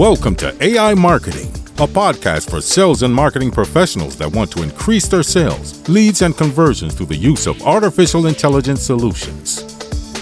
Welcome 0.00 0.34
to 0.36 0.56
AI 0.64 0.94
Marketing, 0.94 1.48
a 1.76 1.86
podcast 1.86 2.48
for 2.48 2.62
sales 2.62 3.02
and 3.02 3.14
marketing 3.14 3.50
professionals 3.50 4.16
that 4.16 4.32
want 4.32 4.50
to 4.52 4.62
increase 4.62 5.06
their 5.06 5.22
sales, 5.22 5.86
leads, 5.90 6.22
and 6.22 6.34
conversions 6.34 6.94
through 6.94 7.04
the 7.04 7.16
use 7.16 7.46
of 7.46 7.60
artificial 7.64 8.26
intelligence 8.26 8.80
solutions. 8.80 9.62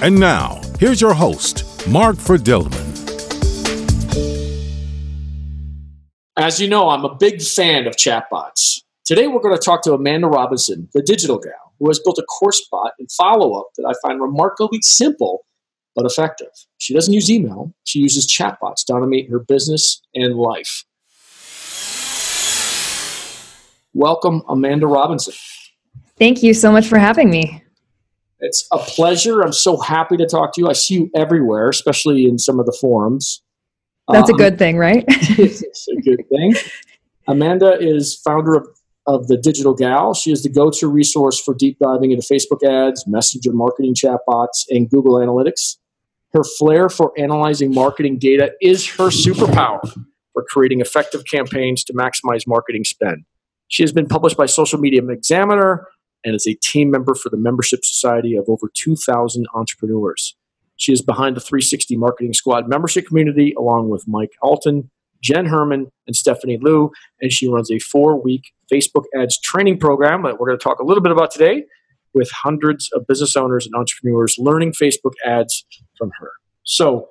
And 0.02 0.18
now, 0.18 0.60
here's 0.80 1.00
your 1.00 1.14
host, 1.14 1.86
Mark 1.86 2.16
Friedman. 2.16 2.72
As 6.36 6.60
you 6.60 6.66
know, 6.66 6.88
I'm 6.88 7.04
a 7.04 7.14
big 7.14 7.40
fan 7.40 7.86
of 7.86 7.94
chatbots. 7.94 8.80
Today, 9.04 9.28
we're 9.28 9.38
going 9.38 9.56
to 9.56 9.62
talk 9.62 9.82
to 9.82 9.92
Amanda 9.92 10.26
Robinson, 10.26 10.88
the 10.92 11.02
digital 11.02 11.38
gal, 11.38 11.72
who 11.78 11.86
has 11.86 12.00
built 12.00 12.18
a 12.18 12.24
course 12.24 12.66
bot 12.68 12.94
and 12.98 13.08
follow 13.12 13.54
up 13.54 13.68
that 13.76 13.86
I 13.86 13.94
find 14.04 14.20
remarkably 14.20 14.80
simple 14.82 15.44
but 15.98 16.06
effective. 16.06 16.52
She 16.78 16.94
doesn't 16.94 17.12
use 17.12 17.28
email, 17.28 17.74
she 17.82 17.98
uses 17.98 18.32
chatbots 18.32 18.84
to 18.86 18.92
automate 18.92 19.28
her 19.30 19.40
business 19.40 20.00
and 20.14 20.36
life. 20.36 20.84
Welcome, 23.94 24.42
Amanda 24.48 24.86
Robinson. 24.86 25.34
Thank 26.16 26.44
you 26.44 26.54
so 26.54 26.70
much 26.70 26.86
for 26.86 26.98
having 26.98 27.30
me. 27.30 27.64
It's 28.38 28.68
a 28.70 28.78
pleasure. 28.78 29.40
I'm 29.40 29.52
so 29.52 29.76
happy 29.76 30.16
to 30.18 30.26
talk 30.26 30.54
to 30.54 30.60
you. 30.60 30.68
I 30.68 30.72
see 30.72 30.94
you 30.94 31.10
everywhere, 31.16 31.68
especially 31.68 32.26
in 32.26 32.38
some 32.38 32.60
of 32.60 32.66
the 32.66 32.76
forums. 32.80 33.42
That's 34.06 34.30
um, 34.30 34.36
a 34.36 34.38
good 34.38 34.56
thing, 34.56 34.78
right? 34.78 35.04
it's 35.08 35.88
a 35.88 36.00
good 36.02 36.24
thing. 36.28 36.54
Amanda 37.26 37.76
is 37.80 38.20
founder 38.24 38.54
of, 38.54 38.68
of 39.08 39.26
the 39.26 39.36
Digital 39.36 39.74
Gal. 39.74 40.14
She 40.14 40.30
is 40.30 40.44
the 40.44 40.48
go 40.48 40.70
to 40.70 40.86
resource 40.86 41.40
for 41.40 41.54
deep 41.54 41.78
diving 41.80 42.12
into 42.12 42.22
Facebook 42.22 42.62
ads, 42.62 43.04
messenger 43.08 43.52
marketing 43.52 43.94
chatbots, 43.94 44.64
and 44.70 44.88
Google 44.88 45.14
Analytics. 45.14 45.78
Her 46.38 46.44
flair 46.44 46.88
for 46.88 47.10
analyzing 47.18 47.74
marketing 47.74 48.16
data 48.20 48.52
is 48.60 48.86
her 48.90 49.08
superpower 49.08 49.80
for 50.32 50.44
creating 50.48 50.80
effective 50.80 51.24
campaigns 51.24 51.82
to 51.82 51.92
maximize 51.92 52.46
marketing 52.46 52.84
spend. 52.84 53.24
She 53.66 53.82
has 53.82 53.90
been 53.90 54.06
published 54.06 54.36
by 54.36 54.46
Social 54.46 54.78
Media 54.78 55.04
Examiner 55.04 55.88
and 56.24 56.36
is 56.36 56.46
a 56.46 56.54
team 56.54 56.92
member 56.92 57.16
for 57.16 57.28
the 57.28 57.36
membership 57.36 57.84
society 57.84 58.36
of 58.36 58.44
over 58.46 58.70
2,000 58.72 59.48
entrepreneurs. 59.52 60.36
She 60.76 60.92
is 60.92 61.02
behind 61.02 61.36
the 61.36 61.40
360 61.40 61.96
Marketing 61.96 62.32
Squad 62.32 62.68
membership 62.68 63.08
community, 63.08 63.52
along 63.58 63.88
with 63.88 64.04
Mike 64.06 64.30
Allton, 64.40 64.92
Jenn 65.20 65.46
Herman, 65.46 65.90
and 66.06 66.14
Stephanie 66.14 66.60
Liu, 66.62 66.92
and 67.20 67.32
she 67.32 67.48
runs 67.48 67.68
a 67.68 67.80
four 67.80 68.22
week 68.22 68.52
Facebook 68.72 69.06
ads 69.20 69.40
training 69.40 69.80
program 69.80 70.22
that 70.22 70.38
we're 70.38 70.46
going 70.46 70.58
to 70.58 70.62
talk 70.62 70.78
a 70.78 70.84
little 70.84 71.02
bit 71.02 71.10
about 71.10 71.32
today 71.32 71.64
with 72.14 72.30
hundreds 72.30 72.90
of 72.92 73.06
business 73.06 73.36
owners 73.36 73.66
and 73.66 73.74
entrepreneurs 73.74 74.36
learning 74.38 74.72
Facebook 74.72 75.12
ads 75.24 75.64
from 75.96 76.10
her. 76.18 76.30
So, 76.64 77.10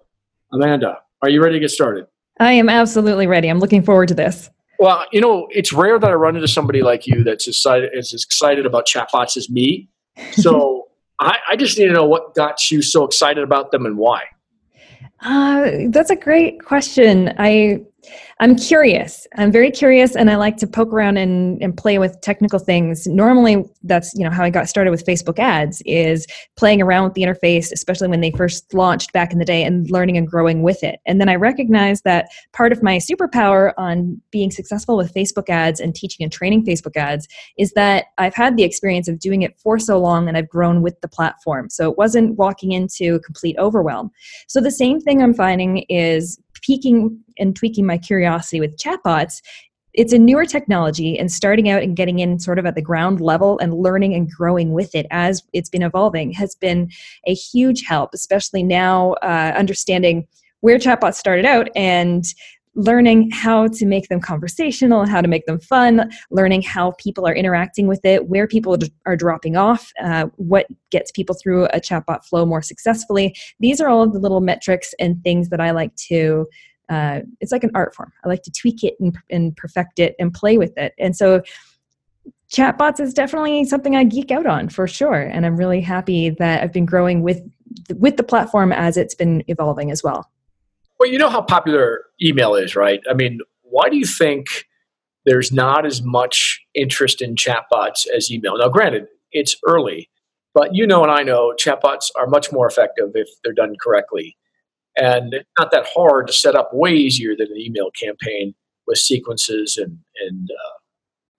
Amanda, 0.52 1.00
are 1.22 1.30
you 1.30 1.42
ready 1.42 1.56
to 1.56 1.60
get 1.60 1.72
started? 1.72 2.06
I 2.40 2.54
am 2.54 2.70
absolutely 2.70 3.28
ready. 3.28 3.48
I'm 3.48 3.60
looking 3.60 3.84
forward 3.84 4.10
to 4.10 4.14
this. 4.14 4.50
Well, 4.80 5.06
you 5.12 5.20
know, 5.20 5.48
it's 5.52 5.74
rare 5.74 5.98
that 5.98 6.10
I 6.10 6.14
run 6.14 6.36
into 6.36 6.48
somebody 6.48 6.84
like 6.84 7.08
you 7.08 7.24
that's 7.24 7.48
excited, 7.48 7.90
as 7.98 8.14
excited 8.14 8.66
about 8.66 8.86
chatbots 8.86 9.38
as 9.38 9.50
me. 9.50 9.90
So 10.32 10.88
I, 11.20 11.38
I, 11.52 11.56
just 11.56 11.78
need 11.78 11.86
to 11.86 11.94
know 11.94 12.06
what 12.06 12.34
got 12.34 12.72
you 12.72 12.82
so 12.82 13.04
excited 13.04 13.44
about 13.44 13.72
them 13.72 13.86
and 13.86 13.98
why. 13.98 14.24
Uh, 15.22 15.72
that's 15.90 16.10
a 16.10 16.16
great 16.16 16.64
question. 16.64 17.36
I 17.38 17.84
I'm 18.40 18.56
curious. 18.56 19.26
I'm 19.36 19.52
very 19.52 19.72
curious, 19.72 20.16
and 20.16 20.30
I 20.30 20.36
like 20.36 20.58
to 20.58 20.68
poke 20.68 20.94
around 20.94 21.18
and, 21.18 21.62
and 21.62 21.76
play 21.76 21.98
with 21.98 22.20
technical 22.22 22.60
things. 22.60 23.08
Normally, 23.08 23.64
that's 23.84 24.14
you 24.14 24.24
know 24.24 24.30
how 24.30 24.44
I 24.44 24.50
got 24.50 24.70
started 24.70 24.92
with 24.92 25.06
Facebook 25.06 25.40
ads 25.40 25.82
is 25.86 26.28
playing 26.56 26.82
around 26.82 27.06
with 27.06 27.14
the 27.14 27.24
interface, 27.24 27.72
especially 27.72 28.08
when 28.08 28.22
they 28.22 28.32
first 28.32 28.74
launched 28.74 29.12
back 29.12 29.32
in 29.32 29.40
the 29.40 29.46
day, 29.46 29.64
and 29.64 29.90
learning 29.90 30.18
and 30.18 30.28
growing 30.28 30.62
with 30.62 30.84
it. 30.84 31.00
And 31.06 31.20
then 31.20 31.30
I 31.30 31.36
recognized 31.36 32.04
that 32.04 32.30
part 32.54 32.72
of 32.72 32.84
my 32.84 32.98
superpower 32.98 33.74
on 33.78 34.22
being 34.32 34.52
successful 34.52 34.98
with 34.98 35.14
Facebook 35.14 35.50
ads 35.50 35.80
and 35.80 35.96
teaching 35.96 36.24
and 36.24 36.32
training 36.32 36.66
Facebook 36.66 36.96
ads 36.96 37.28
is 37.58 37.72
that 37.74 38.06
I've 38.18 38.36
had 38.36 38.56
the 38.56 38.64
experience 38.64 39.08
of 39.08 39.20
doing 39.20 39.42
it 39.42 39.58
for 39.60 39.80
so 39.80 40.00
long, 40.00 40.28
and 40.28 40.38
I've 40.38 40.50
grown 40.50 40.82
with 40.82 41.00
the 41.02 41.08
platform. 41.08 41.70
So 41.70 41.90
it 41.90 41.98
wasn't 41.98 42.38
walking 42.38 42.72
into 42.72 43.20
complete 43.22 43.58
overwhelm. 43.58 44.12
So 44.48 44.62
the 44.62 44.72
same 44.72 45.02
thing 45.02 45.24
I'm 45.24 45.34
finding 45.34 45.86
is 45.90 46.40
piquing 46.62 47.20
and 47.38 47.56
tweaking 47.56 47.86
my 47.86 47.98
curiosity 47.98 48.60
with 48.60 48.78
chatbots 48.78 49.42
it's 49.98 50.14
a 50.14 50.20
newer 50.20 50.46
technology 50.46 51.18
and 51.18 51.32
starting 51.32 51.70
out 51.70 51.82
and 51.82 51.96
getting 51.96 52.20
in 52.20 52.40
sort 52.40 52.60
of 52.60 52.68
at 52.68 52.76
the 52.76 52.82
ground 52.82 53.20
level 53.20 53.58
and 53.60 53.74
learning 53.74 54.14
and 54.14 54.30
growing 54.30 54.72
with 54.72 54.94
it 54.94 55.08
as 55.10 55.42
it's 55.54 55.70
been 55.70 55.82
evolving 55.82 56.32
has 56.32 56.56
been 56.56 56.90
a 57.26 57.34
huge 57.34 57.84
help 57.86 58.12
especially 58.14 58.64
now 58.64 59.14
uh, 59.24 59.54
understanding 59.58 60.28
where 60.62 60.78
chatbots 60.78 61.16
started 61.16 61.46
out 61.46 61.70
and 61.76 62.26
learning 62.78 63.30
how 63.32 63.68
to 63.68 63.86
make 63.86 64.08
them 64.08 64.22
conversational 64.22 65.06
how 65.06 65.20
to 65.20 65.28
make 65.28 65.46
them 65.46 65.60
fun 65.60 66.10
learning 66.32 66.62
how 66.62 66.92
people 67.00 67.28
are 67.28 67.36
interacting 67.36 67.88
with 67.88 68.04
it 68.06 68.28
where 68.30 68.48
people 68.48 68.78
are 69.06 69.18
dropping 69.18 69.58
off 69.58 69.92
uh, 70.02 70.28
what 70.36 70.68
gets 70.92 71.12
people 71.12 71.36
through 71.36 71.66
a 71.66 71.80
chatbot 71.82 72.24
flow 72.24 72.46
more 72.46 72.62
successfully 72.62 73.36
these 73.60 73.82
are 73.82 73.90
all 73.90 74.04
of 74.04 74.14
the 74.14 74.20
little 74.20 74.42
metrics 74.42 74.94
and 75.00 75.22
things 75.24 75.50
that 75.50 75.60
i 75.60 75.72
like 75.72 75.94
to 75.96 76.48
uh, 76.90 77.20
it's 77.42 77.52
like 77.52 77.64
an 77.64 77.72
art 77.76 77.94
form. 77.94 78.14
I 78.24 78.30
like 78.30 78.44
to 78.44 78.52
tweak 78.52 78.84
it 78.84 78.96
and, 79.00 79.18
and 79.30 79.56
perfect 79.58 80.00
it 80.00 80.16
and 80.20 80.34
play 80.34 80.58
with 80.58 80.78
it. 80.78 80.94
And 80.98 81.16
so 81.16 81.42
chatbots 82.52 83.00
is 83.00 83.14
definitely 83.14 83.66
something 83.66 83.96
I 83.96 84.04
geek 84.04 84.32
out 84.32 84.46
on 84.46 84.70
for 84.70 84.88
sure. 84.88 85.22
And 85.22 85.46
I'm 85.46 85.58
really 85.58 85.82
happy 85.82 86.30
that 86.32 86.64
I've 86.64 86.74
been 86.74 86.86
growing 86.86 87.22
with 87.22 87.42
with 87.96 88.18
the 88.18 88.24
platform 88.24 88.72
as 88.72 88.98
it's 88.98 89.14
been 89.14 89.44
evolving 89.48 89.92
as 89.92 90.02
well. 90.02 90.30
Well, 91.00 91.10
you 91.10 91.18
know 91.18 91.30
how 91.30 91.42
popular 91.42 92.06
email 92.22 92.56
is, 92.56 92.76
right? 92.76 93.02
I 93.10 93.14
mean, 93.14 93.40
why 93.62 93.90
do 93.90 93.98
you 93.98 94.06
think 94.06 94.66
there's 95.26 95.52
not 95.52 95.86
as 95.86 96.02
much 96.02 96.62
interest 96.74 97.22
in 97.22 97.36
chatbots 97.36 98.08
as 98.16 98.32
email? 98.32 98.58
Now, 98.58 98.70
granted, 98.70 99.08
it's 99.32 99.56
early, 99.66 100.10
but 100.54 100.74
you 100.74 100.88
know 100.88 101.04
and 101.04 101.12
I 101.12 101.24
know 101.24 101.54
chatbots 101.60 102.10
are 102.16 102.28
much 102.28 102.52
more 102.52 102.68
effective 102.68 103.12
if 103.14 103.30
they're 103.44 103.54
done 103.54 103.76
correctly. 103.82 104.38
And 104.96 105.34
it's 105.36 105.50
not 105.60 105.70
that 105.72 105.88
hard 105.96 106.28
to 106.28 106.34
set 106.34 106.56
up, 106.56 106.72
way 106.74 106.94
easier 106.94 107.36
than 107.38 107.48
an 107.52 107.58
email 107.58 107.92
campaign 107.92 108.56
with 108.88 108.98
sequences 108.98 109.78
and, 109.78 110.00
and 110.26 110.50
uh, 110.50 110.78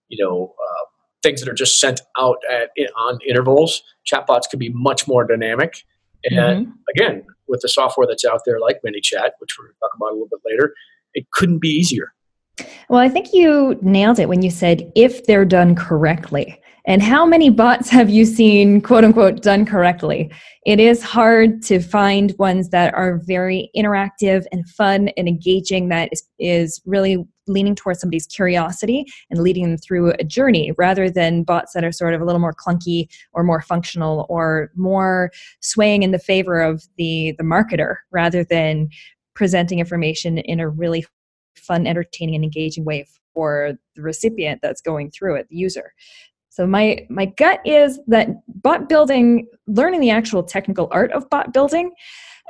you 0.07 0.23
know, 0.23 0.53
uh, 0.57 0.85
things 1.21 1.41
that 1.41 1.49
are 1.49 1.53
just 1.53 1.79
sent 1.79 2.01
out 2.17 2.37
at, 2.49 2.69
on 2.97 3.19
intervals. 3.27 3.83
Chatbots 4.11 4.49
can 4.49 4.59
be 4.59 4.69
much 4.69 5.07
more 5.07 5.25
dynamic. 5.25 5.83
And 6.25 6.67
mm-hmm. 6.67 6.71
again, 6.95 7.25
with 7.47 7.61
the 7.61 7.69
software 7.69 8.07
that's 8.07 8.25
out 8.25 8.41
there 8.45 8.59
like 8.59 8.79
ManyChat, 8.85 9.31
which 9.39 9.57
we're 9.57 9.65
going 9.65 9.73
to 9.73 9.79
talk 9.79 9.91
about 9.95 10.11
a 10.11 10.13
little 10.13 10.27
bit 10.29 10.39
later, 10.45 10.73
it 11.13 11.29
couldn't 11.31 11.59
be 11.59 11.69
easier. 11.69 12.13
Well, 12.89 12.99
I 12.99 13.09
think 13.09 13.33
you 13.33 13.77
nailed 13.81 14.19
it 14.19 14.27
when 14.27 14.41
you 14.41 14.51
said 14.51 14.91
if 14.95 15.25
they're 15.25 15.45
done 15.45 15.75
correctly. 15.75 16.61
And 16.89 17.03
how 17.03 17.23
many 17.23 17.51
bots 17.51 17.87
have 17.91 18.09
you 18.09 18.25
seen, 18.25 18.81
quote 18.81 19.03
unquote, 19.03 19.43
done 19.43 19.63
correctly? 19.63 20.31
It 20.65 20.79
is 20.79 21.03
hard 21.03 21.61
to 21.65 21.79
find 21.79 22.33
ones 22.39 22.69
that 22.69 22.95
are 22.95 23.21
very 23.27 23.69
interactive 23.77 24.45
and 24.51 24.67
fun 24.67 25.09
and 25.09 25.27
engaging, 25.27 25.89
that 25.89 26.09
is, 26.11 26.23
is 26.39 26.81
really 26.87 27.23
leaning 27.45 27.75
towards 27.75 27.99
somebody's 27.99 28.25
curiosity 28.25 29.05
and 29.29 29.39
leading 29.39 29.69
them 29.69 29.77
through 29.77 30.13
a 30.13 30.23
journey 30.23 30.71
rather 30.79 31.11
than 31.11 31.43
bots 31.43 31.73
that 31.73 31.83
are 31.83 31.91
sort 31.91 32.15
of 32.15 32.21
a 32.21 32.25
little 32.25 32.41
more 32.41 32.55
clunky 32.55 33.07
or 33.33 33.43
more 33.43 33.61
functional 33.61 34.25
or 34.27 34.71
more 34.75 35.29
swaying 35.61 36.01
in 36.01 36.09
the 36.09 36.17
favor 36.17 36.59
of 36.59 36.81
the, 36.97 37.35
the 37.37 37.43
marketer 37.43 37.97
rather 38.11 38.43
than 38.43 38.89
presenting 39.35 39.77
information 39.77 40.39
in 40.39 40.59
a 40.59 40.67
really 40.67 41.05
fun, 41.55 41.85
entertaining, 41.85 42.33
and 42.33 42.43
engaging 42.43 42.83
way 42.83 43.05
for 43.35 43.73
the 43.95 44.01
recipient 44.01 44.59
that's 44.61 44.81
going 44.81 45.11
through 45.11 45.35
it, 45.35 45.47
the 45.49 45.55
user. 45.55 45.93
So 46.59 46.67
my 46.67 47.07
my 47.09 47.25
gut 47.25 47.61
is 47.63 48.01
that 48.07 48.27
bot 48.61 48.89
building, 48.89 49.47
learning 49.67 50.01
the 50.01 50.09
actual 50.09 50.43
technical 50.43 50.89
art 50.91 51.09
of 51.13 51.29
bot 51.29 51.53
building, 51.53 51.91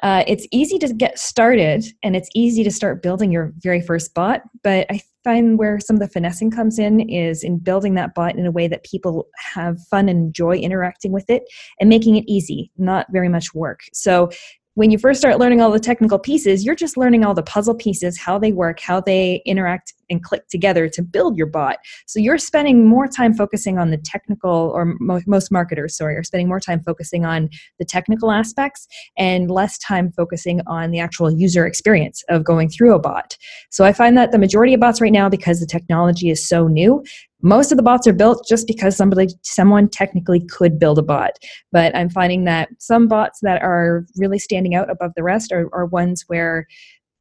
uh, 0.01 0.23
it's 0.25 0.47
easy 0.51 0.79
to 0.79 0.91
get 0.91 1.19
started 1.19 1.85
and 2.01 2.15
it's 2.15 2.27
easy 2.33 2.63
to 2.63 2.71
start 2.71 3.03
building 3.03 3.31
your 3.31 3.53
very 3.59 3.81
first 3.81 4.15
bot. 4.15 4.41
But 4.63 4.87
I 4.89 5.01
find 5.23 5.59
where 5.59 5.79
some 5.79 5.95
of 5.95 5.99
the 5.99 6.07
finessing 6.07 6.49
comes 6.49 6.79
in 6.79 7.01
is 7.01 7.43
in 7.43 7.59
building 7.59 7.93
that 7.95 8.15
bot 8.15 8.35
in 8.35 8.47
a 8.47 8.51
way 8.51 8.67
that 8.67 8.83
people 8.83 9.27
have 9.35 9.77
fun 9.91 10.09
and 10.09 10.25
enjoy 10.25 10.55
interacting 10.55 11.11
with 11.11 11.29
it 11.29 11.43
and 11.79 11.87
making 11.87 12.15
it 12.15 12.23
easy, 12.27 12.71
not 12.79 13.05
very 13.11 13.29
much 13.29 13.53
work. 13.53 13.81
So 13.93 14.31
when 14.79 14.91
you 14.91 14.97
first 14.97 15.19
start 15.19 15.39
learning 15.39 15.59
all 15.59 15.71
the 15.71 15.77
technical 15.77 16.17
pieces, 16.17 16.63
you're 16.63 16.73
just 16.73 16.95
learning 16.95 17.25
all 17.25 17.33
the 17.33 17.43
puzzle 17.43 17.75
pieces, 17.75 18.17
how 18.17 18.39
they 18.39 18.53
work, 18.53 18.79
how 18.79 19.01
they 19.01 19.41
interact 19.45 19.93
and 20.09 20.23
click 20.23 20.47
together 20.47 20.87
to 20.87 21.01
build 21.01 21.37
your 21.37 21.47
bot. 21.47 21.79
So 22.07 22.17
you're 22.17 22.37
spending 22.37 22.87
more 22.87 23.05
time 23.05 23.33
focusing 23.33 23.77
on 23.77 23.91
the 23.91 23.97
technical, 23.97 24.71
or 24.73 24.95
most 24.99 25.51
marketers, 25.51 25.97
sorry, 25.97 26.15
are 26.15 26.23
spending 26.23 26.47
more 26.47 26.61
time 26.61 26.81
focusing 26.81 27.25
on 27.25 27.49
the 27.77 27.83
technical 27.83 28.31
aspects 28.31 28.87
and 29.17 29.51
less 29.51 29.77
time 29.79 30.13
focusing 30.13 30.61
on 30.65 30.91
the 30.91 30.99
actual 30.99 31.29
user 31.29 31.67
experience 31.67 32.23
of 32.29 32.45
going 32.45 32.69
through 32.69 32.95
a 32.95 32.99
bot. 32.99 33.35
So 33.71 33.83
I 33.83 33.91
find 33.91 34.17
that 34.17 34.31
the 34.31 34.39
majority 34.39 34.73
of 34.73 34.79
bots 34.79 35.01
right 35.01 35.11
now, 35.11 35.27
because 35.27 35.59
the 35.59 35.67
technology 35.67 36.29
is 36.29 36.47
so 36.47 36.69
new, 36.69 37.03
most 37.41 37.71
of 37.71 37.77
the 37.77 37.83
bots 37.83 38.07
are 38.07 38.13
built 38.13 38.45
just 38.47 38.67
because 38.67 38.95
somebody 38.95 39.27
someone 39.43 39.87
technically 39.87 40.41
could 40.45 40.79
build 40.79 40.99
a 40.99 41.03
bot 41.03 41.31
but 41.71 41.95
i'm 41.95 42.09
finding 42.09 42.43
that 42.45 42.69
some 42.79 43.07
bots 43.07 43.39
that 43.41 43.61
are 43.61 44.05
really 44.17 44.39
standing 44.39 44.75
out 44.75 44.89
above 44.89 45.11
the 45.15 45.23
rest 45.23 45.51
are, 45.51 45.69
are 45.73 45.85
ones 45.85 46.23
where 46.27 46.67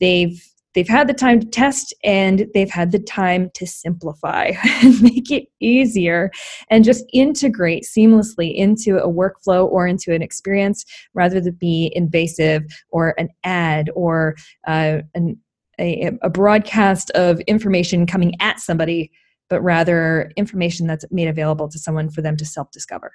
they've 0.00 0.42
they've 0.74 0.88
had 0.88 1.08
the 1.08 1.14
time 1.14 1.40
to 1.40 1.46
test 1.46 1.94
and 2.04 2.46
they've 2.54 2.70
had 2.70 2.92
the 2.92 2.98
time 2.98 3.50
to 3.54 3.66
simplify 3.66 4.52
and 4.82 5.02
make 5.02 5.30
it 5.30 5.48
easier 5.60 6.30
and 6.70 6.84
just 6.84 7.04
integrate 7.12 7.84
seamlessly 7.84 8.54
into 8.54 8.98
a 8.98 9.08
workflow 9.08 9.66
or 9.66 9.86
into 9.86 10.14
an 10.14 10.22
experience 10.22 10.84
rather 11.14 11.40
than 11.40 11.54
be 11.54 11.90
invasive 11.94 12.62
or 12.90 13.14
an 13.18 13.28
ad 13.44 13.90
or 13.94 14.36
uh, 14.66 14.98
an, 15.14 15.36
a, 15.80 16.12
a 16.22 16.30
broadcast 16.30 17.10
of 17.10 17.40
information 17.40 18.06
coming 18.06 18.34
at 18.40 18.60
somebody 18.60 19.10
but 19.48 19.60
rather 19.62 20.30
information 20.36 20.86
that's 20.86 21.04
made 21.10 21.28
available 21.28 21.68
to 21.68 21.78
someone 21.78 22.08
for 22.10 22.22
them 22.22 22.36
to 22.36 22.44
self-discover 22.44 23.12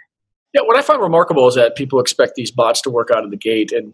yeah 0.53 0.62
what 0.62 0.77
i 0.77 0.81
find 0.81 1.01
remarkable 1.01 1.47
is 1.47 1.56
that 1.56 1.75
people 1.75 2.00
expect 2.00 2.35
these 2.35 2.51
bots 2.51 2.81
to 2.81 2.89
work 2.89 3.09
out 3.12 3.24
of 3.24 3.31
the 3.31 3.38
gate 3.38 3.71
and 3.71 3.94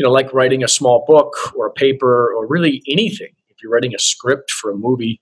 you 0.00 0.04
know, 0.04 0.10
like 0.10 0.32
writing 0.32 0.64
a 0.64 0.68
small 0.68 1.04
book 1.06 1.54
or 1.54 1.66
a 1.66 1.70
paper 1.70 2.32
or 2.32 2.46
really 2.46 2.82
anything. 2.88 3.32
If 3.50 3.58
you're 3.62 3.70
writing 3.70 3.94
a 3.94 3.98
script 3.98 4.50
for 4.50 4.70
a 4.70 4.74
movie, 4.74 5.20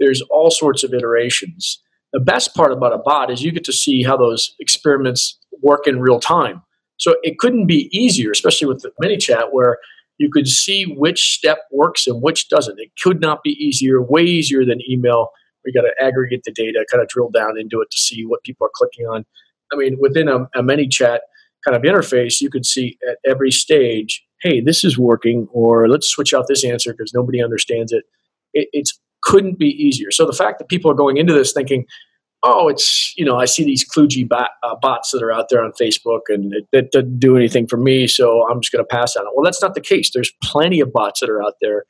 there's 0.00 0.20
all 0.22 0.50
sorts 0.50 0.82
of 0.82 0.92
iterations. 0.92 1.80
The 2.12 2.18
best 2.18 2.52
part 2.52 2.72
about 2.72 2.92
a 2.92 2.98
bot 2.98 3.30
is 3.30 3.44
you 3.44 3.52
get 3.52 3.62
to 3.66 3.72
see 3.72 4.02
how 4.02 4.16
those 4.16 4.56
experiments 4.58 5.38
work 5.62 5.86
in 5.86 6.00
real 6.00 6.18
time. 6.18 6.62
So 6.96 7.14
it 7.22 7.38
couldn't 7.38 7.66
be 7.66 7.88
easier, 7.96 8.32
especially 8.32 8.66
with 8.66 8.82
the 8.82 8.90
ManyChat, 9.00 9.52
where 9.52 9.78
you 10.18 10.28
could 10.28 10.48
see 10.48 10.84
which 10.84 11.36
step 11.36 11.58
works 11.70 12.08
and 12.08 12.20
which 12.20 12.48
doesn't. 12.48 12.80
It 12.80 12.90
could 13.00 13.20
not 13.20 13.44
be 13.44 13.50
easier, 13.50 14.02
way 14.02 14.22
easier 14.22 14.64
than 14.64 14.80
email. 14.90 15.28
We 15.66 15.72
got 15.72 15.82
to 15.82 15.92
aggregate 16.00 16.44
the 16.44 16.52
data, 16.52 16.86
kind 16.90 17.02
of 17.02 17.08
drill 17.08 17.30
down 17.30 17.58
into 17.58 17.80
it 17.80 17.90
to 17.90 17.98
see 17.98 18.24
what 18.24 18.42
people 18.44 18.66
are 18.66 18.70
clicking 18.74 19.06
on. 19.06 19.26
I 19.72 19.76
mean, 19.76 19.96
within 20.00 20.28
a, 20.28 20.44
a 20.54 20.62
ManyChat, 20.62 21.18
kind 21.64 21.76
of 21.76 21.82
interface, 21.82 22.40
you 22.40 22.48
could 22.48 22.64
see 22.64 22.96
at 23.10 23.18
every 23.28 23.50
stage, 23.50 24.24
hey, 24.40 24.60
this 24.60 24.84
is 24.84 24.96
working, 24.96 25.48
or 25.52 25.88
let's 25.88 26.08
switch 26.08 26.32
out 26.32 26.46
this 26.48 26.64
answer 26.64 26.92
because 26.92 27.12
nobody 27.12 27.42
understands 27.42 27.92
it. 27.92 28.04
it. 28.54 28.68
It 28.72 28.88
couldn't 29.22 29.58
be 29.58 29.70
easier. 29.70 30.10
So 30.12 30.24
the 30.24 30.32
fact 30.32 30.58
that 30.60 30.68
people 30.68 30.90
are 30.90 30.94
going 30.94 31.16
into 31.16 31.32
this 31.32 31.52
thinking, 31.52 31.84
oh, 32.44 32.68
it's, 32.68 33.12
you 33.16 33.24
know, 33.24 33.36
I 33.36 33.46
see 33.46 33.64
these 33.64 33.84
kludgy 33.84 34.28
bot, 34.28 34.50
uh, 34.62 34.76
bots 34.80 35.10
that 35.10 35.22
are 35.22 35.32
out 35.32 35.48
there 35.48 35.64
on 35.64 35.72
Facebook 35.72 36.20
and 36.28 36.52
it, 36.54 36.66
it 36.72 36.92
doesn't 36.92 37.18
do 37.18 37.36
anything 37.36 37.66
for 37.66 37.76
me, 37.76 38.06
so 38.06 38.48
I'm 38.48 38.60
just 38.60 38.72
going 38.72 38.84
to 38.84 38.88
pass 38.88 39.16
on 39.16 39.26
it. 39.26 39.32
Well, 39.34 39.44
that's 39.44 39.60
not 39.60 39.74
the 39.74 39.80
case. 39.80 40.10
There's 40.14 40.32
plenty 40.44 40.78
of 40.80 40.92
bots 40.92 41.20
that 41.20 41.30
are 41.30 41.42
out 41.42 41.54
there. 41.60 41.84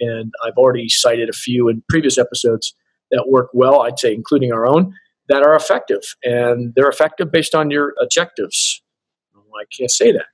And 0.00 0.32
I've 0.44 0.56
already 0.56 0.88
cited 0.88 1.28
a 1.28 1.32
few 1.32 1.68
in 1.68 1.82
previous 1.88 2.18
episodes 2.18 2.74
that 3.12 3.28
work 3.28 3.50
well, 3.52 3.82
I'd 3.82 3.98
say, 3.98 4.12
including 4.12 4.52
our 4.52 4.66
own, 4.66 4.94
that 5.28 5.42
are 5.42 5.54
effective. 5.54 6.02
And 6.24 6.72
they're 6.74 6.88
effective 6.88 7.30
based 7.30 7.54
on 7.54 7.70
your 7.70 7.94
objectives. 8.02 8.82
I 9.54 9.64
can't 9.76 9.90
say 9.90 10.12
that. 10.12 10.26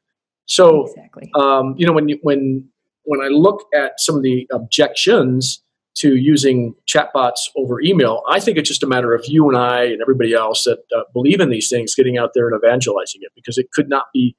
So, 0.46 0.86
exactly. 0.86 1.30
um, 1.34 1.74
you 1.76 1.86
know, 1.86 1.92
when 1.92 2.08
you, 2.08 2.18
when 2.22 2.68
when 3.04 3.20
I 3.20 3.28
look 3.28 3.64
at 3.74 3.98
some 3.98 4.16
of 4.16 4.22
the 4.22 4.46
objections 4.52 5.62
to 5.96 6.16
using 6.16 6.74
chatbots 6.86 7.48
over 7.56 7.80
email, 7.80 8.22
I 8.30 8.38
think 8.40 8.56
it's 8.58 8.68
just 8.68 8.82
a 8.82 8.86
matter 8.86 9.14
of 9.14 9.24
you 9.26 9.48
and 9.48 9.58
I 9.58 9.84
and 9.84 10.00
everybody 10.00 10.34
else 10.34 10.64
that 10.64 10.78
uh, 10.96 11.02
believe 11.12 11.40
in 11.40 11.50
these 11.50 11.68
things 11.68 11.94
getting 11.94 12.18
out 12.18 12.30
there 12.34 12.48
and 12.48 12.56
evangelizing 12.56 13.20
it 13.22 13.32
because 13.34 13.58
it 13.58 13.70
could 13.72 13.88
not 13.88 14.06
be 14.12 14.36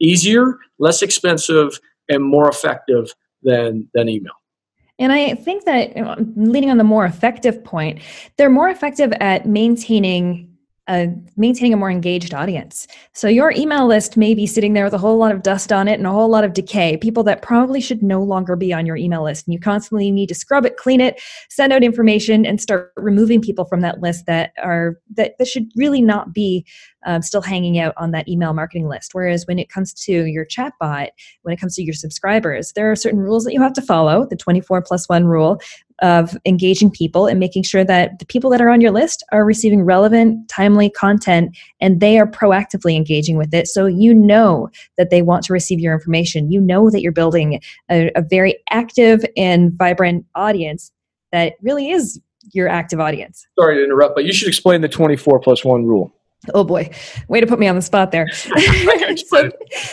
easier, 0.00 0.58
less 0.78 1.02
expensive, 1.02 1.80
and 2.08 2.22
more 2.22 2.48
effective 2.48 3.14
than 3.42 3.88
than 3.94 4.08
email. 4.08 4.34
And 5.02 5.10
I 5.12 5.34
think 5.34 5.64
that 5.64 5.90
leading 6.36 6.70
on 6.70 6.78
the 6.78 6.84
more 6.84 7.04
effective 7.04 7.64
point, 7.64 8.00
they're 8.36 8.48
more 8.48 8.68
effective 8.68 9.12
at 9.20 9.46
maintaining 9.46 10.51
uh, 10.88 11.06
maintaining 11.36 11.72
a 11.72 11.76
more 11.76 11.90
engaged 11.90 12.34
audience. 12.34 12.88
So 13.12 13.28
your 13.28 13.52
email 13.52 13.86
list 13.86 14.16
may 14.16 14.34
be 14.34 14.46
sitting 14.46 14.72
there 14.72 14.84
with 14.84 14.94
a 14.94 14.98
whole 14.98 15.16
lot 15.16 15.32
of 15.32 15.42
dust 15.42 15.72
on 15.72 15.86
it 15.86 15.94
and 15.94 16.06
a 16.06 16.10
whole 16.10 16.28
lot 16.28 16.42
of 16.42 16.54
decay, 16.54 16.96
people 16.96 17.22
that 17.24 17.40
probably 17.40 17.80
should 17.80 18.02
no 18.02 18.20
longer 18.20 18.56
be 18.56 18.72
on 18.72 18.84
your 18.84 18.96
email 18.96 19.22
list. 19.22 19.46
And 19.46 19.54
you 19.54 19.60
constantly 19.60 20.10
need 20.10 20.28
to 20.28 20.34
scrub 20.34 20.66
it, 20.66 20.76
clean 20.76 21.00
it, 21.00 21.20
send 21.50 21.72
out 21.72 21.84
information, 21.84 22.44
and 22.44 22.60
start 22.60 22.92
removing 22.96 23.40
people 23.40 23.64
from 23.64 23.80
that 23.82 24.00
list 24.00 24.26
that 24.26 24.52
are 24.60 24.98
that, 25.14 25.34
that 25.38 25.46
should 25.46 25.70
really 25.76 26.02
not 26.02 26.32
be 26.32 26.66
um, 27.06 27.22
still 27.22 27.42
hanging 27.42 27.78
out 27.78 27.94
on 27.96 28.10
that 28.10 28.28
email 28.28 28.52
marketing 28.52 28.88
list. 28.88 29.10
Whereas 29.12 29.46
when 29.46 29.58
it 29.58 29.68
comes 29.68 29.92
to 30.04 30.26
your 30.26 30.46
chatbot, 30.46 31.08
when 31.42 31.54
it 31.54 31.60
comes 31.60 31.76
to 31.76 31.82
your 31.82 31.94
subscribers, 31.94 32.72
there 32.72 32.90
are 32.90 32.96
certain 32.96 33.20
rules 33.20 33.44
that 33.44 33.52
you 33.52 33.62
have 33.62 33.72
to 33.74 33.82
follow. 33.82 34.26
The 34.28 34.36
24 34.36 34.82
plus 34.82 35.08
one 35.08 35.26
rule, 35.26 35.60
of 36.02 36.36
engaging 36.44 36.90
people 36.90 37.26
and 37.26 37.38
making 37.40 37.62
sure 37.62 37.84
that 37.84 38.18
the 38.18 38.26
people 38.26 38.50
that 38.50 38.60
are 38.60 38.68
on 38.68 38.80
your 38.80 38.90
list 38.90 39.24
are 39.32 39.44
receiving 39.44 39.82
relevant, 39.82 40.48
timely 40.48 40.90
content 40.90 41.56
and 41.80 42.00
they 42.00 42.18
are 42.18 42.26
proactively 42.26 42.96
engaging 42.96 43.36
with 43.36 43.54
it. 43.54 43.68
So 43.68 43.86
you 43.86 44.12
know 44.12 44.68
that 44.98 45.10
they 45.10 45.22
want 45.22 45.44
to 45.44 45.52
receive 45.52 45.78
your 45.78 45.94
information. 45.94 46.50
You 46.50 46.60
know 46.60 46.90
that 46.90 47.00
you're 47.00 47.12
building 47.12 47.60
a, 47.90 48.10
a 48.16 48.22
very 48.22 48.58
active 48.70 49.24
and 49.36 49.72
vibrant 49.72 50.26
audience 50.34 50.90
that 51.30 51.54
really 51.62 51.90
is 51.90 52.20
your 52.52 52.68
active 52.68 53.00
audience. 53.00 53.46
Sorry 53.58 53.76
to 53.76 53.84
interrupt, 53.84 54.16
but 54.16 54.24
you 54.24 54.32
should 54.32 54.48
explain 54.48 54.80
the 54.80 54.88
24 54.88 55.40
plus 55.40 55.64
1 55.64 55.86
rule. 55.86 56.12
Oh 56.54 56.64
boy, 56.64 56.90
way 57.28 57.40
to 57.40 57.46
put 57.46 57.60
me 57.60 57.68
on 57.68 57.76
the 57.76 57.82
spot 57.82 58.10
there. 58.10 58.26
so, 58.32 59.50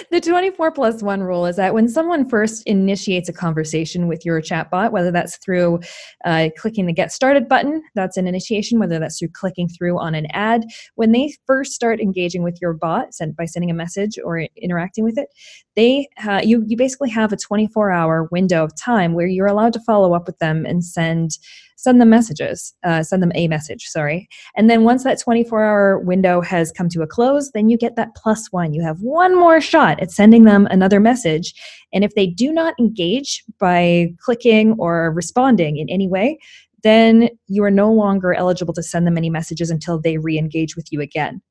the 0.09 0.19
24 0.19 0.71
plus 0.71 1.03
one 1.03 1.21
rule 1.21 1.45
is 1.45 1.57
that 1.57 1.75
when 1.75 1.87
someone 1.87 2.27
first 2.27 2.63
initiates 2.65 3.29
a 3.29 3.33
conversation 3.33 4.07
with 4.07 4.25
your 4.25 4.41
chatbot, 4.41 4.91
whether 4.91 5.11
that's 5.11 5.37
through 5.37 5.79
uh, 6.25 6.49
clicking 6.57 6.87
the 6.87 6.93
get 6.93 7.11
started 7.11 7.47
button, 7.47 7.83
that's 7.93 8.17
an 8.17 8.25
initiation, 8.25 8.79
whether 8.79 8.97
that's 8.97 9.19
through 9.19 9.29
clicking 9.29 9.69
through 9.69 9.99
on 9.99 10.15
an 10.15 10.25
ad, 10.31 10.65
when 10.95 11.11
they 11.11 11.31
first 11.45 11.73
start 11.73 11.99
engaging 11.99 12.41
with 12.41 12.57
your 12.59 12.73
bot 12.73 13.13
sent 13.13 13.35
by 13.35 13.45
sending 13.45 13.69
a 13.69 13.75
message 13.75 14.17
or 14.23 14.39
interacting 14.57 15.03
with 15.03 15.19
it, 15.19 15.27
they 15.75 16.07
uh, 16.27 16.41
you 16.43 16.63
you 16.67 16.75
basically 16.75 17.11
have 17.11 17.31
a 17.31 17.37
24 17.37 17.91
hour 17.91 18.27
window 18.31 18.63
of 18.63 18.75
time 18.75 19.13
where 19.13 19.27
you're 19.27 19.45
allowed 19.45 19.73
to 19.73 19.79
follow 19.81 20.13
up 20.13 20.25
with 20.25 20.39
them 20.39 20.65
and 20.65 20.83
send 20.83 21.37
send 21.79 22.01
them 22.01 22.09
messages, 22.09 22.73
uh, 22.83 23.01
send 23.01 23.23
them 23.23 23.31
a 23.35 23.47
message, 23.47 23.85
sorry. 23.85 24.27
And 24.57 24.69
then 24.69 24.83
once 24.83 25.05
that 25.05 25.17
24 25.17 25.63
hour 25.63 25.99
window 25.99 26.41
has 26.41 26.73
come 26.73 26.89
to 26.89 27.01
a 27.01 27.07
close, 27.07 27.51
then 27.51 27.69
you 27.69 27.77
get 27.77 27.95
that 27.95 28.15
plus 28.17 28.51
one. 28.51 28.73
You 28.73 28.83
have 28.83 28.99
one 28.99 29.33
more 29.33 29.61
shot 29.61 29.97
at 30.01 30.11
sending 30.11 30.43
them 30.43 30.67
another 30.69 30.99
message. 30.99 31.53
And 31.93 32.03
if 32.03 32.15
they 32.15 32.27
do 32.27 32.51
not 32.51 32.73
engage 32.77 33.45
by 33.61 34.09
clicking 34.19 34.73
or 34.73 35.13
responding 35.13 35.77
in 35.77 35.87
any 35.87 36.09
way, 36.09 36.37
then 36.83 37.29
you 37.47 37.63
are 37.63 37.71
no 37.71 37.93
longer 37.93 38.33
eligible 38.33 38.73
to 38.73 38.83
send 38.83 39.07
them 39.07 39.17
any 39.17 39.29
messages 39.29 39.69
until 39.69 40.01
they 40.01 40.17
re 40.17 40.37
engage 40.37 40.75
with 40.75 40.87
you 40.91 40.99
again. 40.99 41.41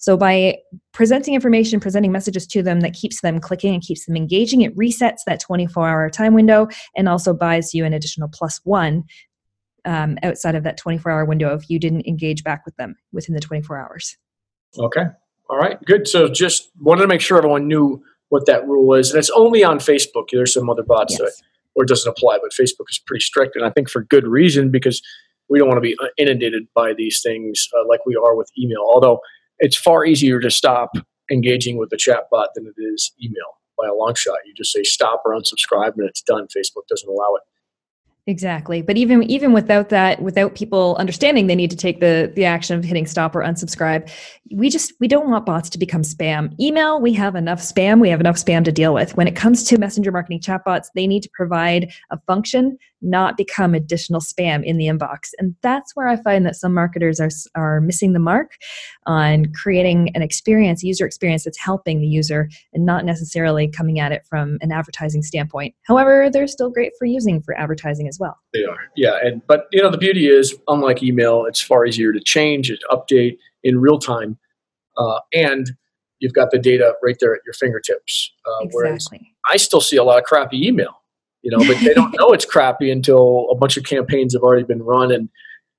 So 0.00 0.16
by 0.16 0.58
presenting 0.92 1.34
information, 1.34 1.80
presenting 1.80 2.12
messages 2.12 2.46
to 2.48 2.62
them 2.62 2.80
that 2.80 2.94
keeps 2.94 3.20
them 3.20 3.40
clicking 3.40 3.74
and 3.74 3.82
keeps 3.82 4.06
them 4.06 4.16
engaging, 4.16 4.62
it 4.62 4.76
resets 4.76 5.24
that 5.26 5.40
24 5.40 5.88
hour 5.88 6.08
time 6.08 6.34
window 6.34 6.68
and 6.96 7.08
also 7.08 7.34
buys 7.34 7.74
you 7.74 7.84
an 7.84 7.92
additional 7.92 8.28
plus 8.28 8.60
one 8.62 9.02
um, 9.84 10.18
outside 10.22 10.54
of 10.54 10.64
that 10.64 10.76
24 10.76 11.10
hour 11.10 11.24
window 11.24 11.54
if 11.54 11.68
you 11.70 11.78
didn't 11.78 12.06
engage 12.06 12.44
back 12.44 12.64
with 12.64 12.76
them 12.76 12.96
within 13.12 13.34
the 13.34 13.40
24 13.40 13.78
hours. 13.78 14.16
Okay. 14.78 15.04
All 15.48 15.56
right. 15.56 15.82
Good. 15.84 16.06
So 16.06 16.28
just 16.28 16.70
wanted 16.80 17.02
to 17.02 17.08
make 17.08 17.20
sure 17.20 17.38
everyone 17.38 17.68
knew 17.68 18.02
what 18.28 18.46
that 18.46 18.66
rule 18.66 18.94
is. 18.94 19.10
And 19.10 19.18
it's 19.18 19.30
only 19.30 19.64
on 19.64 19.78
Facebook. 19.78 20.28
There's 20.30 20.52
some 20.52 20.68
other 20.68 20.82
bots 20.82 21.16
yes. 21.18 21.20
that, 21.20 21.42
or 21.74 21.84
it 21.84 21.88
doesn't 21.88 22.10
apply, 22.10 22.38
but 22.42 22.52
Facebook 22.52 22.90
is 22.90 22.98
pretty 22.98 23.22
strict. 23.22 23.56
And 23.56 23.64
I 23.64 23.70
think 23.70 23.88
for 23.88 24.02
good 24.02 24.26
reason 24.26 24.70
because 24.70 25.02
we 25.48 25.58
don't 25.58 25.68
want 25.68 25.78
to 25.78 25.82
be 25.82 25.96
uh, 26.02 26.08
inundated 26.18 26.64
by 26.74 26.92
these 26.92 27.22
things 27.22 27.68
uh, 27.78 27.88
like 27.88 28.04
we 28.04 28.16
are 28.16 28.36
with 28.36 28.50
email. 28.58 28.82
Although 28.82 29.20
it's 29.58 29.76
far 29.76 30.04
easier 30.04 30.40
to 30.40 30.50
stop 30.50 30.90
engaging 31.30 31.78
with 31.78 31.90
the 31.90 31.96
chat 31.96 32.24
bot 32.30 32.50
than 32.54 32.66
it 32.66 32.80
is 32.80 33.12
email 33.22 33.58
by 33.78 33.86
a 33.86 33.94
long 33.94 34.14
shot. 34.14 34.38
You 34.44 34.54
just 34.54 34.72
say 34.72 34.82
stop 34.82 35.22
or 35.24 35.32
unsubscribe 35.32 35.94
and 35.96 36.08
it's 36.08 36.22
done. 36.22 36.46
Facebook 36.46 36.86
doesn't 36.88 37.08
allow 37.08 37.34
it. 37.36 37.42
Exactly. 38.28 38.82
But 38.82 38.98
even 38.98 39.22
even 39.22 39.54
without 39.54 39.88
that, 39.88 40.20
without 40.20 40.54
people 40.54 40.96
understanding 40.96 41.46
they 41.46 41.54
need 41.54 41.70
to 41.70 41.76
take 41.76 42.00
the 42.00 42.30
the 42.36 42.44
action 42.44 42.76
of 42.76 42.84
hitting 42.84 43.06
stop 43.06 43.34
or 43.34 43.40
unsubscribe, 43.40 44.10
we 44.52 44.68
just 44.68 44.92
we 45.00 45.08
don't 45.08 45.30
want 45.30 45.46
bots 45.46 45.70
to 45.70 45.78
become 45.78 46.02
spam. 46.02 46.54
Email, 46.60 47.00
we 47.00 47.14
have 47.14 47.34
enough 47.36 47.60
spam, 47.60 48.02
we 48.02 48.10
have 48.10 48.20
enough 48.20 48.36
spam 48.36 48.66
to 48.66 48.70
deal 48.70 48.92
with. 48.92 49.16
When 49.16 49.28
it 49.28 49.34
comes 49.34 49.64
to 49.64 49.78
messenger 49.78 50.12
marketing 50.12 50.40
chatbots, 50.40 50.88
they 50.94 51.06
need 51.06 51.22
to 51.22 51.30
provide 51.32 51.90
a 52.10 52.20
function 52.26 52.76
not 53.00 53.36
become 53.36 53.74
additional 53.74 54.20
spam 54.20 54.64
in 54.64 54.76
the 54.76 54.86
inbox. 54.86 55.30
And 55.38 55.54
that's 55.62 55.94
where 55.94 56.08
I 56.08 56.16
find 56.16 56.44
that 56.46 56.56
some 56.56 56.74
marketers 56.74 57.20
are, 57.20 57.30
are 57.54 57.80
missing 57.80 58.12
the 58.12 58.18
mark 58.18 58.56
on 59.06 59.52
creating 59.52 60.10
an 60.14 60.22
experience, 60.22 60.82
user 60.82 61.06
experience 61.06 61.44
that's 61.44 61.58
helping 61.58 62.00
the 62.00 62.06
user 62.06 62.48
and 62.72 62.84
not 62.84 63.04
necessarily 63.04 63.68
coming 63.68 64.00
at 64.00 64.12
it 64.12 64.26
from 64.28 64.58
an 64.60 64.72
advertising 64.72 65.22
standpoint. 65.22 65.74
However, 65.82 66.28
they're 66.30 66.46
still 66.46 66.70
great 66.70 66.92
for 66.98 67.04
using 67.04 67.40
for 67.42 67.56
advertising 67.58 68.08
as 68.08 68.17
well. 68.18 68.38
They 68.52 68.64
are. 68.64 68.78
Yeah. 68.96 69.18
And 69.22 69.46
but 69.46 69.66
you 69.72 69.82
know 69.82 69.90
the 69.90 69.98
beauty 69.98 70.28
is 70.28 70.56
unlike 70.68 71.02
email, 71.02 71.44
it's 71.46 71.60
far 71.60 71.86
easier 71.86 72.12
to 72.12 72.20
change, 72.20 72.68
to 72.68 72.78
update 72.90 73.38
in 73.64 73.80
real 73.80 73.98
time. 73.98 74.38
Uh, 74.96 75.20
and 75.32 75.70
you've 76.18 76.32
got 76.32 76.50
the 76.50 76.58
data 76.58 76.94
right 77.02 77.16
there 77.20 77.34
at 77.34 77.40
your 77.46 77.54
fingertips. 77.54 78.32
Uh, 78.46 78.64
exactly. 78.64 78.70
Whereas 78.72 79.08
I 79.48 79.56
still 79.56 79.80
see 79.80 79.96
a 79.96 80.04
lot 80.04 80.18
of 80.18 80.24
crappy 80.24 80.66
email 80.66 80.98
you 81.42 81.56
know, 81.56 81.64
but 81.66 81.80
they 81.82 81.94
don't 81.94 82.14
know 82.18 82.32
it's 82.32 82.44
crappy 82.44 82.90
until 82.90 83.46
a 83.50 83.54
bunch 83.54 83.76
of 83.76 83.84
campaigns 83.84 84.34
have 84.34 84.42
already 84.42 84.64
been 84.64 84.82
run 84.82 85.12
and 85.12 85.28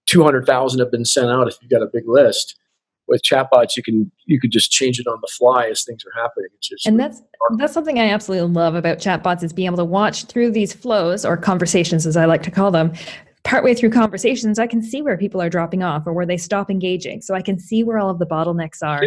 200,000 0.08 0.80
have 0.80 0.92
been 0.92 1.06
sent 1.06 1.30
out 1.30 1.48
if 1.48 1.58
you've 1.62 1.70
got 1.70 1.84
a 1.84 1.90
big 1.92 2.08
list. 2.08 2.58
With 3.10 3.24
chatbots, 3.24 3.76
you 3.76 3.84
can 3.84 4.12
you 4.26 4.40
could 4.40 4.52
just 4.52 4.72
change 4.72 5.00
it 5.00 5.08
on 5.08 5.18
the 5.22 5.28
fly 5.28 5.68
as 5.68 5.84
things 5.84 6.04
are 6.06 6.22
happening. 6.22 6.50
It's 6.58 6.70
just 6.70 6.86
and 6.88 7.00
that's 7.00 7.22
that's 7.58 7.74
something 7.74 8.00
I 8.00 8.10
absolutely 8.10 8.50
love 8.50 8.76
about 8.76 9.00
chatbots 9.00 9.44
is 9.44 9.52
being 9.52 9.66
able 9.66 9.78
to 9.78 9.86
watch 9.86 10.26
through 10.26 10.52
these 10.52 10.72
flows 10.74 11.26
or 11.26 11.36
conversations, 11.36 12.06
as 12.06 12.16
I 12.16 12.26
like 12.26 12.44
to 12.44 12.52
call 12.52 12.72
them. 12.72 12.94
Partway 13.44 13.74
through 13.74 13.90
conversations, 13.92 14.60
I 14.60 14.68
can 14.68 14.82
see 14.82 15.02
where 15.02 15.18
people 15.18 15.42
are 15.42 15.50
dropping 15.50 15.82
off 15.82 16.06
or 16.06 16.14
where 16.14 16.26
they 16.26 16.38
stop 16.38 16.70
engaging. 16.70 17.22
So 17.22 17.34
I 17.34 17.42
can 17.42 17.58
see 17.58 17.84
where 17.84 17.98
all 17.98 18.10
of 18.10 18.20
the 18.20 18.26
bottlenecks 18.26 18.84
are 18.84 19.02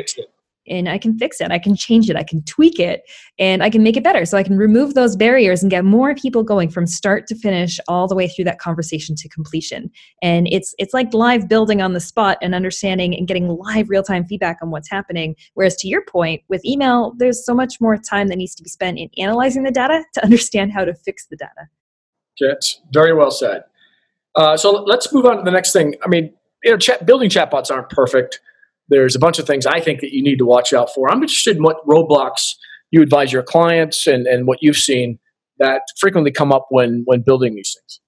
and 0.68 0.88
I 0.88 0.98
can 0.98 1.18
fix 1.18 1.40
it. 1.40 1.50
I 1.50 1.58
can 1.58 1.74
change 1.74 2.08
it. 2.08 2.16
I 2.16 2.22
can 2.22 2.42
tweak 2.44 2.78
it 2.78 3.02
and 3.38 3.62
I 3.62 3.70
can 3.70 3.82
make 3.82 3.96
it 3.96 4.04
better. 4.04 4.24
So 4.24 4.38
I 4.38 4.42
can 4.42 4.56
remove 4.56 4.94
those 4.94 5.16
barriers 5.16 5.62
and 5.62 5.70
get 5.70 5.84
more 5.84 6.14
people 6.14 6.42
going 6.42 6.70
from 6.70 6.86
start 6.86 7.26
to 7.28 7.34
finish 7.34 7.80
all 7.88 8.06
the 8.06 8.14
way 8.14 8.28
through 8.28 8.44
that 8.44 8.58
conversation 8.58 9.16
to 9.16 9.28
completion. 9.28 9.90
And 10.22 10.48
it's 10.50 10.74
it's 10.78 10.94
like 10.94 11.12
live 11.12 11.48
building 11.48 11.82
on 11.82 11.92
the 11.92 12.00
spot 12.00 12.38
and 12.42 12.54
understanding 12.54 13.16
and 13.16 13.26
getting 13.26 13.48
live 13.48 13.90
real-time 13.90 14.24
feedback 14.26 14.58
on 14.62 14.70
what's 14.70 14.90
happening. 14.90 15.36
Whereas 15.54 15.76
to 15.76 15.88
your 15.88 16.02
point, 16.02 16.42
with 16.48 16.64
email, 16.64 17.14
there's 17.18 17.44
so 17.44 17.54
much 17.54 17.80
more 17.80 17.96
time 17.96 18.28
that 18.28 18.36
needs 18.36 18.54
to 18.56 18.62
be 18.62 18.68
spent 18.68 18.98
in 18.98 19.10
analyzing 19.18 19.64
the 19.64 19.70
data 19.70 20.04
to 20.14 20.24
understand 20.24 20.72
how 20.72 20.84
to 20.84 20.94
fix 20.94 21.26
the 21.26 21.36
data. 21.36 21.68
Yes, 22.40 22.80
very 22.92 23.12
well 23.12 23.30
said. 23.30 23.64
Uh, 24.34 24.56
so 24.56 24.70
let's 24.84 25.12
move 25.12 25.26
on 25.26 25.36
to 25.36 25.42
the 25.42 25.50
next 25.50 25.72
thing. 25.72 25.94
I 26.02 26.08
mean, 26.08 26.32
you 26.64 26.70
know, 26.70 26.78
chat, 26.78 27.04
building 27.04 27.28
chatbots 27.28 27.70
aren't 27.70 27.90
perfect 27.90 28.40
there's 28.92 29.16
a 29.16 29.18
bunch 29.18 29.38
of 29.38 29.46
things 29.46 29.66
I 29.66 29.80
think 29.80 30.00
that 30.00 30.14
you 30.14 30.22
need 30.22 30.38
to 30.38 30.46
watch 30.46 30.72
out 30.72 30.92
for. 30.94 31.10
I'm 31.10 31.22
interested 31.22 31.56
in 31.56 31.62
what 31.62 31.84
roadblocks 31.86 32.52
you 32.90 33.02
advise 33.02 33.32
your 33.32 33.42
clients 33.42 34.06
and, 34.06 34.26
and 34.26 34.46
what 34.46 34.58
you've 34.60 34.76
seen 34.76 35.18
that 35.58 35.82
frequently 35.98 36.30
come 36.30 36.52
up 36.52 36.66
when 36.70 37.02
when 37.06 37.22
building 37.22 37.54
these 37.54 37.74
things. 37.78 38.00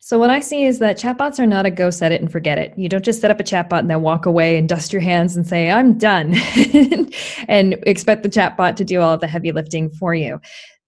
So 0.00 0.18
what 0.18 0.30
I 0.30 0.40
see 0.40 0.64
is 0.64 0.80
that 0.80 0.98
chatbots 0.98 1.38
are 1.38 1.46
not 1.46 1.66
a 1.66 1.70
go 1.70 1.90
set 1.90 2.10
it 2.10 2.20
and 2.20 2.32
forget 2.32 2.58
it. 2.58 2.76
You 2.76 2.88
don't 2.88 3.04
just 3.04 3.20
set 3.20 3.30
up 3.30 3.38
a 3.38 3.44
chatbot 3.44 3.80
and 3.80 3.90
then 3.90 4.02
walk 4.02 4.26
away 4.26 4.56
and 4.56 4.68
dust 4.68 4.92
your 4.92 5.02
hands 5.02 5.36
and 5.36 5.46
say 5.46 5.70
I'm 5.70 5.98
done 5.98 6.34
and 7.48 7.76
expect 7.86 8.22
the 8.22 8.28
chatbot 8.28 8.76
to 8.76 8.84
do 8.84 9.00
all 9.00 9.18
the 9.18 9.28
heavy 9.28 9.52
lifting 9.52 9.90
for 9.90 10.14
you. 10.14 10.40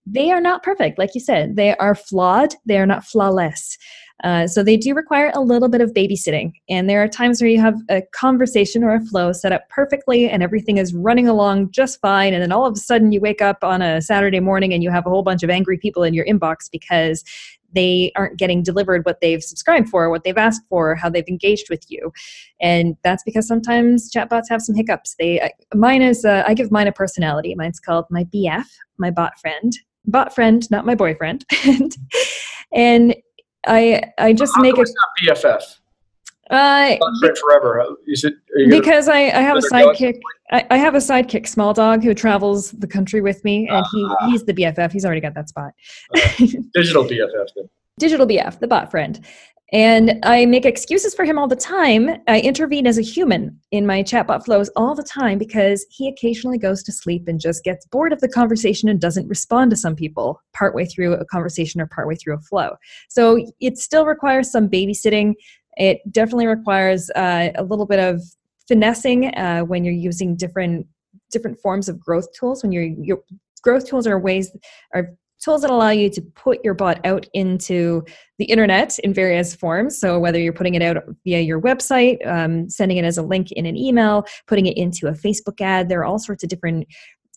They 0.06 0.32
are 0.32 0.40
not 0.40 0.64
perfect, 0.64 0.98
like 0.98 1.14
you 1.14 1.20
said. 1.20 1.54
They 1.54 1.76
are 1.76 1.94
flawed. 1.94 2.54
They 2.66 2.78
are 2.78 2.86
not 2.86 3.04
flawless. 3.04 3.78
Uh, 4.24 4.46
so 4.46 4.62
they 4.62 4.76
do 4.76 4.94
require 4.94 5.32
a 5.34 5.40
little 5.40 5.68
bit 5.68 5.80
of 5.80 5.92
babysitting. 5.92 6.52
And 6.68 6.88
there 6.88 7.02
are 7.02 7.08
times 7.08 7.40
where 7.40 7.50
you 7.50 7.60
have 7.60 7.80
a 7.88 8.02
conversation 8.14 8.84
or 8.84 8.94
a 8.94 9.00
flow 9.00 9.32
set 9.32 9.52
up 9.52 9.68
perfectly 9.68 10.28
and 10.28 10.42
everything 10.42 10.78
is 10.78 10.94
running 10.94 11.28
along 11.28 11.72
just 11.72 12.00
fine. 12.00 12.32
And 12.32 12.42
then 12.42 12.52
all 12.52 12.66
of 12.66 12.74
a 12.74 12.80
sudden 12.80 13.12
you 13.12 13.20
wake 13.20 13.42
up 13.42 13.64
on 13.64 13.82
a 13.82 14.00
Saturday 14.00 14.40
morning 14.40 14.72
and 14.72 14.82
you 14.82 14.90
have 14.90 15.06
a 15.06 15.10
whole 15.10 15.22
bunch 15.22 15.42
of 15.42 15.50
angry 15.50 15.76
people 15.76 16.02
in 16.02 16.14
your 16.14 16.24
inbox 16.26 16.70
because 16.70 17.24
they 17.74 18.12
aren't 18.16 18.38
getting 18.38 18.62
delivered 18.62 19.04
what 19.04 19.20
they've 19.20 19.42
subscribed 19.42 19.88
for, 19.88 20.10
what 20.10 20.24
they've 20.24 20.36
asked 20.36 20.62
for, 20.68 20.94
how 20.94 21.08
they've 21.08 21.28
engaged 21.28 21.68
with 21.70 21.84
you, 21.88 22.12
and 22.60 22.96
that's 23.02 23.22
because 23.22 23.46
sometimes 23.46 24.10
chatbots 24.10 24.48
have 24.48 24.62
some 24.62 24.74
hiccups. 24.74 25.16
They, 25.18 25.50
mine 25.74 26.02
is, 26.02 26.24
uh, 26.24 26.44
I 26.46 26.54
give 26.54 26.70
mine 26.70 26.86
a 26.86 26.92
personality. 26.92 27.54
Mine's 27.54 27.80
called 27.80 28.06
my 28.10 28.24
BF, 28.24 28.66
my 28.98 29.10
bot 29.10 29.38
friend, 29.40 29.72
bot 30.06 30.34
friend, 30.34 30.70
not 30.70 30.86
my 30.86 30.94
boyfriend, 30.94 31.44
and 32.72 33.14
I 33.66 34.02
I 34.18 34.32
just 34.32 34.54
How 34.56 34.62
make 34.62 34.78
it 34.78 34.88
not 35.26 35.36
BFF. 35.36 35.62
Uh, 36.50 36.96
not 37.00 37.38
forever. 37.38 37.84
Is 38.06 38.24
it 38.24 38.34
because 38.68 39.08
I, 39.08 39.20
I 39.20 39.40
have 39.40 39.56
a 39.56 39.60
sidekick. 39.60 40.20
I, 40.50 40.66
I, 40.70 40.76
have 40.76 40.94
a 40.94 40.98
sidekick, 40.98 41.48
small 41.48 41.72
dog, 41.72 42.02
who 42.02 42.12
travels 42.12 42.72
the 42.72 42.86
country 42.86 43.22
with 43.22 43.42
me, 43.42 43.66
and 43.70 43.86
he, 43.90 44.06
ah. 44.06 44.28
he's 44.28 44.44
the 44.44 44.52
BFF. 44.52 44.92
He's 44.92 45.06
already 45.06 45.22
got 45.22 45.32
that 45.34 45.48
spot. 45.48 45.72
Uh, 46.14 46.20
digital 46.74 47.04
BFF. 47.04 47.46
Then. 47.56 47.70
Digital 47.98 48.26
BF, 48.26 48.58
the 48.58 48.66
bot 48.66 48.90
friend. 48.90 49.24
And 49.72 50.18
I 50.22 50.44
make 50.44 50.66
excuses 50.66 51.14
for 51.14 51.24
him 51.24 51.38
all 51.38 51.48
the 51.48 51.56
time. 51.56 52.10
I 52.28 52.40
intervene 52.40 52.86
as 52.86 52.98
a 52.98 53.02
human 53.02 53.58
in 53.70 53.86
my 53.86 54.02
chatbot 54.02 54.44
flows 54.44 54.68
all 54.76 54.94
the 54.94 55.02
time 55.02 55.38
because 55.38 55.86
he 55.90 56.08
occasionally 56.08 56.58
goes 56.58 56.82
to 56.82 56.92
sleep 56.92 57.26
and 57.26 57.40
just 57.40 57.64
gets 57.64 57.86
bored 57.86 58.12
of 58.12 58.20
the 58.20 58.28
conversation 58.28 58.90
and 58.90 59.00
doesn't 59.00 59.28
respond 59.28 59.70
to 59.70 59.76
some 59.76 59.96
people 59.96 60.42
partway 60.52 60.84
through 60.84 61.14
a 61.14 61.24
conversation 61.24 61.80
or 61.80 61.86
partway 61.86 62.14
through 62.14 62.34
a 62.34 62.40
flow. 62.40 62.76
So 63.08 63.46
it 63.60 63.78
still 63.78 64.04
requires 64.04 64.52
some 64.52 64.68
babysitting. 64.68 65.34
It 65.78 66.00
definitely 66.12 66.48
requires 66.48 67.08
uh, 67.16 67.48
a 67.54 67.64
little 67.64 67.86
bit 67.86 67.98
of 67.98 68.20
finessing 68.68 69.34
uh, 69.36 69.62
when 69.62 69.84
you're 69.84 69.94
using 69.94 70.36
different 70.36 70.86
different 71.30 71.58
forms 71.60 71.88
of 71.88 71.98
growth 71.98 72.26
tools. 72.38 72.62
When 72.62 72.72
you're, 72.72 72.84
your 72.84 73.22
growth 73.62 73.86
tools 73.86 74.06
are 74.06 74.18
ways 74.18 74.54
are 74.92 75.14
tools 75.42 75.62
that 75.62 75.70
allow 75.70 75.90
you 75.90 76.08
to 76.10 76.22
put 76.22 76.64
your 76.64 76.74
bot 76.74 77.04
out 77.04 77.26
into 77.34 78.04
the 78.38 78.44
internet 78.46 78.98
in 79.00 79.12
various 79.12 79.54
forms. 79.54 79.98
So, 79.98 80.18
whether 80.18 80.38
you're 80.38 80.52
putting 80.52 80.74
it 80.74 80.82
out 80.82 80.96
via 81.24 81.40
your 81.40 81.60
website, 81.60 82.24
um, 82.26 82.68
sending 82.70 82.96
it 82.96 83.04
as 83.04 83.18
a 83.18 83.22
link 83.22 83.52
in 83.52 83.66
an 83.66 83.76
email, 83.76 84.24
putting 84.46 84.66
it 84.66 84.76
into 84.76 85.08
a 85.08 85.12
Facebook 85.12 85.60
ad, 85.60 85.88
there 85.88 86.00
are 86.00 86.04
all 86.04 86.18
sorts 86.18 86.42
of 86.42 86.48
different 86.48 86.86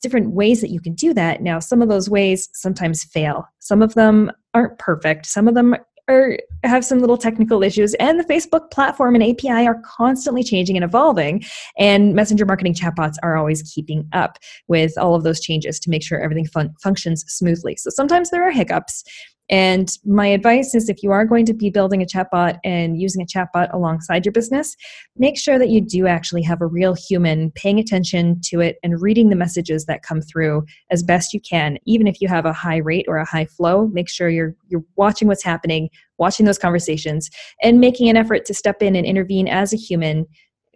different 0.01 0.31
ways 0.31 0.61
that 0.61 0.69
you 0.69 0.79
can 0.79 0.93
do 0.93 1.13
that. 1.15 1.41
Now, 1.41 1.59
some 1.59 1.81
of 1.81 1.89
those 1.89 2.09
ways 2.09 2.47
sometimes 2.53 3.03
fail. 3.03 3.47
Some 3.59 3.81
of 3.81 3.95
them 3.95 4.31
aren't 4.53 4.77
perfect. 4.77 5.25
Some 5.25 5.47
of 5.47 5.55
them 5.55 5.75
are 6.07 6.37
have 6.63 6.85
some 6.85 6.99
little 6.99 7.17
technical 7.17 7.63
issues. 7.63 7.93
And 7.95 8.19
the 8.19 8.23
facebook 8.23 8.71
platform 8.71 9.15
and 9.15 9.23
api 9.23 9.67
are 9.67 9.81
constantly 9.85 10.43
changing 10.43 10.75
and 10.77 10.83
evolving. 10.83 11.43
And 11.77 12.13
messenger 12.13 12.45
marketing 12.45 12.73
chatbots 12.73 13.15
are 13.23 13.37
always 13.37 13.61
keeping 13.63 14.07
up 14.13 14.37
with 14.67 14.97
all 14.97 15.15
of 15.15 15.23
those 15.23 15.39
changes 15.39 15.79
to 15.81 15.89
make 15.89 16.03
sure 16.03 16.19
everything 16.19 16.45
fun- 16.45 16.73
functions 16.81 17.23
smoothly. 17.27 17.75
So 17.77 17.89
sometimes 17.89 18.29
there 18.29 18.47
are 18.47 18.51
hiccups 18.51 19.03
and 19.49 19.91
my 20.03 20.25
advice 20.27 20.73
is 20.73 20.89
if 20.89 21.03
you 21.03 21.11
are 21.11 21.23
going 21.23 21.45
to 21.45 21.53
be 21.53 21.69
building 21.69 22.01
a 22.01 22.05
chatbot 22.05 22.57
and 22.63 22.99
using 22.99 23.21
a 23.21 23.25
chatbot 23.25 23.71
alongside 23.73 24.25
your 24.25 24.31
business, 24.31 24.75
make 25.17 25.37
sure 25.37 25.59
that 25.59 25.69
you 25.69 25.81
do 25.81 26.07
actually 26.07 26.41
have 26.41 26.61
a 26.61 26.67
real 26.67 26.95
human 26.95 27.51
paying 27.51 27.77
attention 27.77 28.41
to 28.45 28.59
it 28.59 28.77
and 28.81 29.01
reading 29.01 29.29
the 29.29 29.35
messages 29.35 29.85
that 29.85 30.01
come 30.01 30.19
through 30.19 30.65
as 30.89 31.03
best 31.03 31.31
you 31.31 31.39
can. 31.39 31.77
Even 31.85 32.07
if 32.07 32.21
you 32.21 32.27
have 32.27 32.45
a 32.45 32.53
high 32.53 32.77
rate 32.77 33.05
or 33.07 33.17
a 33.17 33.25
high 33.25 33.45
flow, 33.45 33.87
make 33.87 34.09
sure 34.09 34.29
you're 34.29 34.55
you're 34.67 34.83
watching 34.95 35.27
what's 35.27 35.43
happening, 35.43 35.89
watching 36.17 36.47
those 36.47 36.57
conversations 36.57 37.29
and 37.61 37.79
making 37.79 38.09
an 38.09 38.17
effort 38.17 38.45
to 38.45 38.53
step 38.53 38.81
in 38.81 38.95
and 38.95 39.05
intervene 39.05 39.47
as 39.47 39.73
a 39.73 39.77
human 39.77 40.25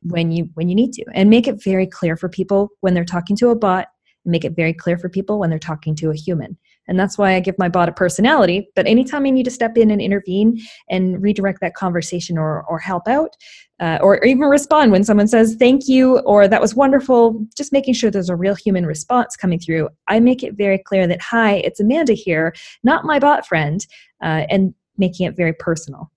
when 0.04 0.32
you 0.32 0.48
when 0.54 0.70
you 0.70 0.76
need 0.76 0.94
to 0.94 1.04
and 1.14 1.30
make 1.30 1.48
it 1.48 1.62
very 1.64 1.88
clear 1.88 2.16
for 2.16 2.30
people 2.30 2.70
when 2.82 2.94
they're 2.94 3.04
talking 3.04 3.36
to 3.36 3.50
a 3.50 3.56
bot 3.56 3.88
make 4.26 4.46
it 4.46 4.56
very 4.56 4.74
clear 4.74 4.98
for 4.98 5.10
people 5.10 5.40
when 5.40 5.50
they're 5.50 5.60
talking 5.60 5.96
to 5.96 6.10
a 6.10 6.16
human 6.16 6.58
and 6.90 7.00
that's 7.00 7.18
why 7.18 7.36
I 7.36 7.40
give 7.40 7.58
my 7.58 7.70
bot 7.70 7.88
a 7.88 7.92
personality. 7.94 8.68
But 8.76 8.88
anytime 8.88 9.26
I 9.26 9.30
need 9.30 9.44
to 9.44 9.52
step 9.52 9.78
in 9.78 9.92
and 9.92 10.02
intervene 10.02 10.60
and 10.90 11.22
redirect 11.22 11.62
that 11.62 11.76
conversation 11.76 12.38
or, 12.38 12.64
or 12.64 12.80
help 12.80 13.08
out, 13.08 13.38
uh, 13.80 14.00
or, 14.02 14.22
even 14.26 14.42
respond 14.42 14.92
when 14.92 15.04
someone 15.06 15.28
says 15.28 15.56
thank 15.58 15.88
you 15.88 16.20
or 16.20 16.48
that 16.48 16.60
was 16.60 16.76
wonderful, 16.76 17.46
just 17.56 17.72
making 17.72 17.94
sure 17.94 18.12
there's 18.12 18.30
a 18.30 18.36
real 18.36 18.56
human 18.56 18.86
response 18.86 19.38
coming 19.38 19.60
through, 19.60 19.88
I 20.08 20.20
make 20.20 20.44
it 20.44 20.56
very 20.56 20.80
clear 20.80 21.08
that, 21.08 21.22
hi, 21.22 21.58
it's 21.58 21.80
Amanda 21.80 22.14
here, 22.14 22.54
not 22.84 23.06
my 23.06 23.20
bot 23.20 23.48
friend, 23.48 23.86
uh, 24.22 24.46
and 24.50 24.74
making 24.98 25.28
it 25.28 25.38
very 25.38 25.54
personal. 25.54 26.12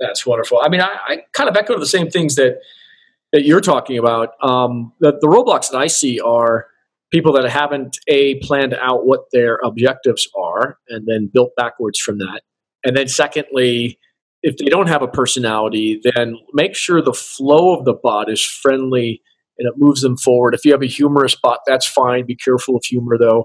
That's 0.00 0.26
wonderful. 0.26 0.60
I 0.62 0.68
mean, 0.68 0.80
I, 0.80 0.96
I 1.06 1.18
kind 1.32 1.48
of 1.48 1.56
echo 1.56 1.78
the 1.78 1.86
same 1.86 2.10
things 2.10 2.34
that 2.34 2.58
that 3.32 3.44
you're 3.44 3.60
talking 3.60 3.96
about. 3.96 4.30
Um, 4.42 4.92
the, 4.98 5.12
the 5.20 5.28
roadblocks 5.28 5.70
that 5.70 5.78
I 5.78 5.86
see 5.86 6.18
are 6.18 6.66
people 7.10 7.32
that 7.32 7.48
haven't 7.48 7.98
a 8.08 8.36
planned 8.36 8.74
out 8.74 9.06
what 9.06 9.24
their 9.32 9.58
objectives 9.64 10.28
are 10.36 10.78
and 10.88 11.06
then 11.06 11.30
built 11.32 11.50
backwards 11.56 11.98
from 11.98 12.18
that. 12.18 12.42
And 12.84 12.96
then 12.96 13.08
secondly 13.08 13.98
if 14.42 14.56
they 14.56 14.66
don't 14.66 14.88
have 14.88 15.02
a 15.02 15.08
personality 15.08 16.00
then 16.14 16.36
make 16.54 16.74
sure 16.74 17.02
the 17.02 17.12
flow 17.12 17.76
of 17.76 17.84
the 17.84 17.92
bot 17.92 18.30
is 18.30 18.42
friendly 18.42 19.20
and 19.58 19.68
it 19.68 19.74
moves 19.76 20.00
them 20.00 20.16
forward. 20.16 20.54
If 20.54 20.64
you 20.64 20.72
have 20.72 20.82
a 20.82 20.86
humorous 20.86 21.34
bot 21.34 21.60
that's 21.66 21.86
fine. 21.86 22.26
Be 22.26 22.36
careful 22.36 22.76
of 22.76 22.84
humor 22.84 23.18
though. 23.18 23.44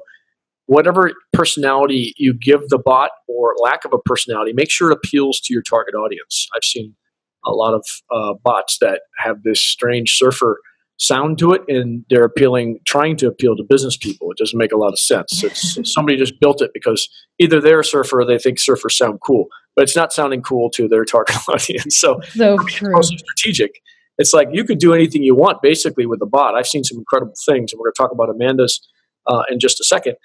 Whatever 0.68 1.14
personality 1.34 2.14
you 2.18 2.34
give 2.34 2.70
the 2.70 2.80
bot 2.80 3.12
or 3.28 3.56
lack 3.62 3.86
of 3.86 3.94
a 3.94 4.00
personality 4.00 4.54
make 4.54 4.72
sure 4.72 4.92
it 4.92 4.98
appeals 4.98 5.40
to 5.42 5.54
your 5.54 5.64
target 5.64 5.96
audience. 5.96 6.48
I've 6.56 6.64
seen 6.64 6.96
a 7.46 7.52
lot 7.52 7.74
of 7.74 7.86
uh, 8.12 8.34
bots 8.44 8.78
that 8.80 9.02
have 9.18 9.44
this 9.44 9.62
strange 9.62 10.14
surfer 10.14 10.60
sound 10.98 11.38
to 11.40 11.52
it 11.54 11.62
and 11.68 12.06
they're 12.10 12.24
appealing 12.24 12.80
trying 12.86 13.18
to 13.18 13.28
appeal 13.28 13.56
to 13.56 13.64
business 13.68 13.98
people. 13.98 14.32
It 14.32 14.38
doesn't 14.38 14.58
make 14.58 14.72
a 14.72 14.78
lot 14.78 14.94
of 14.94 15.00
sense. 15.00 15.44
It's 15.78 15.94
somebody 15.94 16.18
just 16.18 16.40
built 16.40 16.62
it 16.62 16.72
because 16.74 17.10
either 17.40 17.60
they're 17.60 17.82
a 17.82 17.86
surfer 17.86 18.22
or 18.22 18.26
they 18.26 18.38
think 18.38 18.58
surfers 18.58 18.94
sound 18.94 19.20
cool 19.26 19.48
but 19.76 19.84
it's 19.84 19.96
not 19.96 20.14
sounding 20.14 20.42
cool 20.42 20.70
to 20.70 20.88
their 20.88 21.04
target 21.04 21.36
audience. 21.50 21.98
So, 21.98 22.22
so 22.30 22.58
true. 22.60 23.04
strategic. 23.04 23.82
It's 24.18 24.34
like 24.34 24.48
you 24.54 24.64
could 24.64 24.80
do 24.80 24.94
anything 24.94 25.22
you 25.22 25.36
want 25.36 25.62
basically 25.62 26.06
with 26.06 26.20
the 26.20 26.26
bot. 26.26 26.56
I've 26.56 26.68
seen 26.68 26.86
some 26.86 26.98
incredible 26.98 27.34
things 27.46 27.74
and 27.74 27.80
we're 27.80 27.88
going 27.88 27.94
to 27.96 28.02
talk 28.02 28.12
about 28.12 28.30
amanda's 28.30 28.80
uh, 29.28 29.44
in 29.50 29.60
just 29.60 29.82
a 29.82 29.84
second 29.84 30.16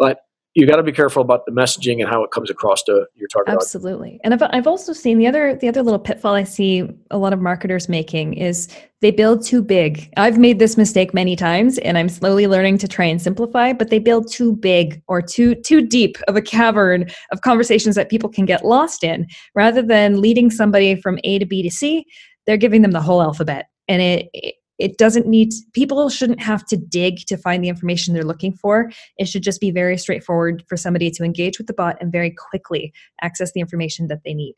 but 0.00 0.20
you 0.54 0.66
got 0.66 0.76
to 0.76 0.82
be 0.82 0.92
careful 0.92 1.22
about 1.22 1.46
the 1.46 1.52
messaging 1.52 2.00
and 2.00 2.08
how 2.08 2.24
it 2.24 2.30
comes 2.32 2.50
across 2.50 2.82
to 2.82 3.06
your 3.14 3.28
target 3.28 3.54
absolutely. 3.54 4.08
Audience. 4.08 4.20
and 4.24 4.34
I've, 4.34 4.42
I've 4.52 4.66
also 4.66 4.92
seen 4.92 5.18
the 5.18 5.26
other 5.26 5.54
the 5.54 5.68
other 5.68 5.82
little 5.82 5.98
pitfall 5.98 6.34
i 6.34 6.42
see 6.44 6.88
a 7.10 7.18
lot 7.18 7.32
of 7.32 7.40
marketers 7.40 7.88
making 7.88 8.34
is 8.34 8.68
they 9.00 9.10
build 9.10 9.42
too 9.42 9.62
big. 9.62 10.12
I've 10.18 10.36
made 10.36 10.58
this 10.58 10.76
mistake 10.76 11.14
many 11.14 11.36
times 11.36 11.78
and 11.78 11.96
i'm 11.96 12.08
slowly 12.08 12.46
learning 12.46 12.78
to 12.78 12.88
try 12.88 13.04
and 13.04 13.22
simplify 13.22 13.72
but 13.72 13.90
they 13.90 13.98
build 13.98 14.30
too 14.30 14.56
big 14.56 15.00
or 15.08 15.22
too 15.22 15.54
too 15.54 15.86
deep 15.86 16.16
of 16.28 16.36
a 16.36 16.42
cavern 16.42 17.08
of 17.32 17.42
conversations 17.42 17.94
that 17.96 18.10
people 18.10 18.28
can 18.28 18.44
get 18.44 18.64
lost 18.64 19.04
in. 19.04 19.26
Rather 19.54 19.82
than 19.82 20.20
leading 20.20 20.50
somebody 20.50 20.94
from 20.96 21.18
a 21.24 21.38
to 21.38 21.46
b 21.46 21.62
to 21.62 21.70
c 21.70 22.04
they're 22.46 22.56
giving 22.56 22.82
them 22.82 22.92
the 22.92 23.00
whole 23.00 23.22
alphabet. 23.22 23.66
And 23.86 24.00
it, 24.00 24.28
it 24.32 24.54
it 24.80 24.98
doesn't 24.98 25.26
need 25.26 25.52
people 25.74 26.08
shouldn't 26.08 26.40
have 26.40 26.64
to 26.66 26.76
dig 26.76 27.18
to 27.26 27.36
find 27.36 27.62
the 27.62 27.68
information 27.68 28.14
they're 28.14 28.24
looking 28.24 28.52
for. 28.52 28.90
It 29.18 29.28
should 29.28 29.42
just 29.42 29.60
be 29.60 29.70
very 29.70 29.96
straightforward 29.98 30.64
for 30.68 30.76
somebody 30.76 31.10
to 31.12 31.24
engage 31.24 31.58
with 31.58 31.66
the 31.66 31.74
bot 31.74 31.98
and 32.00 32.10
very 32.10 32.30
quickly 32.30 32.92
access 33.22 33.52
the 33.52 33.60
information 33.60 34.08
that 34.08 34.22
they 34.24 34.34
need. 34.34 34.54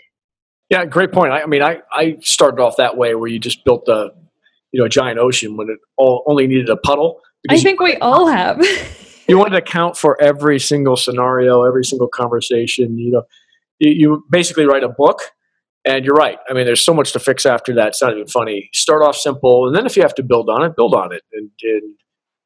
Yeah 0.70 0.86
great 0.86 1.12
point. 1.12 1.32
I, 1.32 1.42
I 1.42 1.46
mean 1.46 1.62
I, 1.62 1.80
I 1.92 2.16
started 2.20 2.62
off 2.62 2.76
that 2.76 2.96
way 2.96 3.14
where 3.14 3.28
you 3.28 3.38
just 3.38 3.64
built 3.64 3.88
a 3.88 4.10
you 4.72 4.80
know 4.80 4.86
a 4.86 4.88
giant 4.88 5.18
ocean 5.18 5.56
when 5.56 5.68
it 5.68 5.78
all 5.96 6.24
only 6.26 6.46
needed 6.46 6.68
a 6.68 6.76
puddle 6.76 7.20
i 7.50 7.58
think 7.58 7.80
we 7.80 7.96
all 7.96 8.26
have. 8.26 8.60
You 9.28 9.38
wanted 9.38 9.52
to 9.52 9.58
account 9.58 9.96
for 9.96 10.20
every 10.20 10.58
single 10.58 10.96
scenario 10.96 11.62
every 11.62 11.84
single 11.84 12.08
conversation 12.08 12.98
you 12.98 13.12
know 13.12 13.22
you, 13.78 13.90
you 13.90 14.24
basically 14.28 14.66
write 14.66 14.82
a 14.82 14.88
book 14.88 15.20
and 15.84 16.04
you're 16.04 16.14
right. 16.14 16.38
I 16.48 16.52
mean, 16.52 16.64
there's 16.64 16.84
so 16.84 16.94
much 16.94 17.12
to 17.12 17.18
fix 17.18 17.44
after 17.44 17.74
that. 17.74 17.88
It's 17.88 18.02
not 18.02 18.12
even 18.12 18.26
funny. 18.26 18.70
Start 18.72 19.02
off 19.02 19.16
simple, 19.16 19.66
and 19.66 19.76
then 19.76 19.86
if 19.86 19.96
you 19.96 20.02
have 20.02 20.14
to 20.16 20.22
build 20.22 20.48
on 20.48 20.64
it, 20.64 20.76
build 20.76 20.94
on 20.94 21.12
it. 21.12 21.22
And, 21.32 21.50
and 21.62 21.94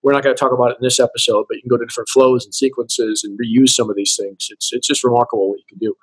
we're 0.03 0.13
not 0.13 0.23
going 0.23 0.35
to 0.35 0.39
talk 0.39 0.53
about 0.53 0.71
it 0.71 0.79
in 0.81 0.85
this 0.85 1.01
episode, 1.01 1.47
but 1.49 1.57
you 1.57 1.63
can 1.63 1.69
go 1.69 1.77
to 1.77 1.85
different 1.85 2.09
flows 2.09 2.45
and 2.45 2.55
sequences 2.55 3.25
and 3.25 3.39
reuse 3.39 3.71
some 3.71 3.91
of 3.91 3.97
these 3.97 4.17
things. 4.19 4.49
It's 4.51 4.73
it's 4.73 4.87
just 4.87 5.05
remarkable 5.05 5.51
what 5.51 5.59
you 5.59 5.65
can 5.69 5.79
do. 5.79 5.95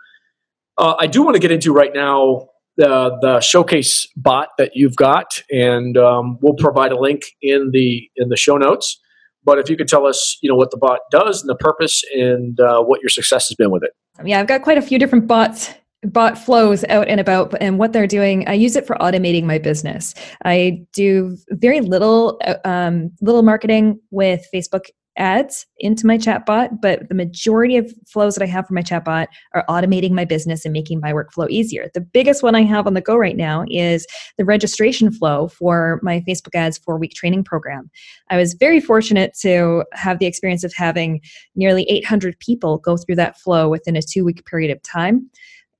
Uh, 0.77 0.95
I 0.99 1.07
do 1.07 1.23
want 1.23 1.35
to 1.35 1.39
get 1.39 1.51
into 1.51 1.73
right 1.73 1.93
now 1.93 2.49
the 2.77 3.17
the 3.21 3.39
showcase 3.39 4.07
bot 4.15 4.49
that 4.57 4.71
you've 4.75 4.95
got, 4.95 5.41
and 5.51 5.97
um, 5.97 6.37
we'll 6.41 6.55
provide 6.55 6.91
a 6.91 6.99
link 6.99 7.23
in 7.41 7.71
the 7.71 8.09
in 8.15 8.29
the 8.29 8.37
show 8.37 8.57
notes. 8.57 8.99
But 9.45 9.59
if 9.59 9.69
you 9.69 9.75
could 9.75 9.89
tell 9.89 10.05
us, 10.05 10.37
you 10.41 10.49
know, 10.49 10.55
what 10.55 10.71
the 10.71 10.77
bot 10.77 10.99
does 11.11 11.41
and 11.41 11.49
the 11.49 11.55
purpose, 11.55 12.03
and 12.13 12.59
uh, 12.59 12.81
what 12.81 13.01
your 13.01 13.09
success 13.09 13.49
has 13.49 13.55
been 13.55 13.71
with 13.71 13.83
it. 13.83 13.91
Yeah, 14.23 14.39
I've 14.39 14.47
got 14.47 14.61
quite 14.61 14.77
a 14.77 14.81
few 14.81 14.99
different 14.99 15.27
bots 15.27 15.73
bot 16.05 16.37
flows 16.37 16.83
out 16.89 17.07
and 17.07 17.19
about 17.19 17.53
and 17.61 17.79
what 17.79 17.93
they're 17.93 18.07
doing 18.07 18.47
i 18.47 18.53
use 18.53 18.75
it 18.75 18.85
for 18.85 18.95
automating 18.97 19.43
my 19.43 19.57
business. 19.57 20.13
I 20.45 20.85
do 20.93 21.37
very 21.51 21.81
little 21.81 22.39
uh, 22.45 22.55
um, 22.65 23.11
little 23.21 23.43
marketing 23.43 23.99
with 24.11 24.45
facebook 24.53 24.85
ads 25.17 25.67
into 25.77 26.07
my 26.07 26.17
chatbot 26.17 26.81
but 26.81 27.07
the 27.07 27.13
majority 27.13 27.77
of 27.77 27.93
flows 28.07 28.33
that 28.33 28.43
i 28.43 28.47
have 28.47 28.65
for 28.65 28.73
my 28.73 28.81
chatbot 28.81 29.27
are 29.53 29.63
automating 29.69 30.11
my 30.11 30.25
business 30.25 30.65
and 30.65 30.73
making 30.73 30.99
my 30.99 31.13
workflow 31.13 31.47
easier. 31.49 31.87
The 31.93 32.01
biggest 32.01 32.41
one 32.41 32.55
i 32.55 32.63
have 32.63 32.87
on 32.87 32.95
the 32.95 33.01
go 33.01 33.15
right 33.15 33.37
now 33.37 33.63
is 33.69 34.07
the 34.37 34.45
registration 34.45 35.11
flow 35.11 35.47
for 35.49 35.99
my 36.01 36.23
facebook 36.27 36.55
ads 36.55 36.79
four 36.79 36.97
week 36.97 37.13
training 37.13 37.43
program. 37.43 37.91
I 38.29 38.37
was 38.37 38.55
very 38.55 38.81
fortunate 38.81 39.37
to 39.41 39.85
have 39.93 40.17
the 40.17 40.25
experience 40.25 40.63
of 40.63 40.73
having 40.73 41.21
nearly 41.55 41.83
800 41.83 42.39
people 42.39 42.79
go 42.79 42.97
through 42.97 43.15
that 43.15 43.39
flow 43.39 43.69
within 43.69 43.95
a 43.95 44.01
two 44.01 44.25
week 44.25 44.43
period 44.45 44.71
of 44.71 44.81
time 44.81 45.29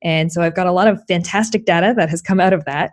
and 0.03 0.31
so 0.31 0.41
I've 0.41 0.55
got 0.55 0.67
a 0.67 0.71
lot 0.71 0.87
of 0.87 1.01
fantastic 1.07 1.65
data 1.65 1.93
that 1.97 2.09
has 2.09 2.21
come 2.21 2.39
out 2.39 2.53
of 2.53 2.65
that. 2.65 2.91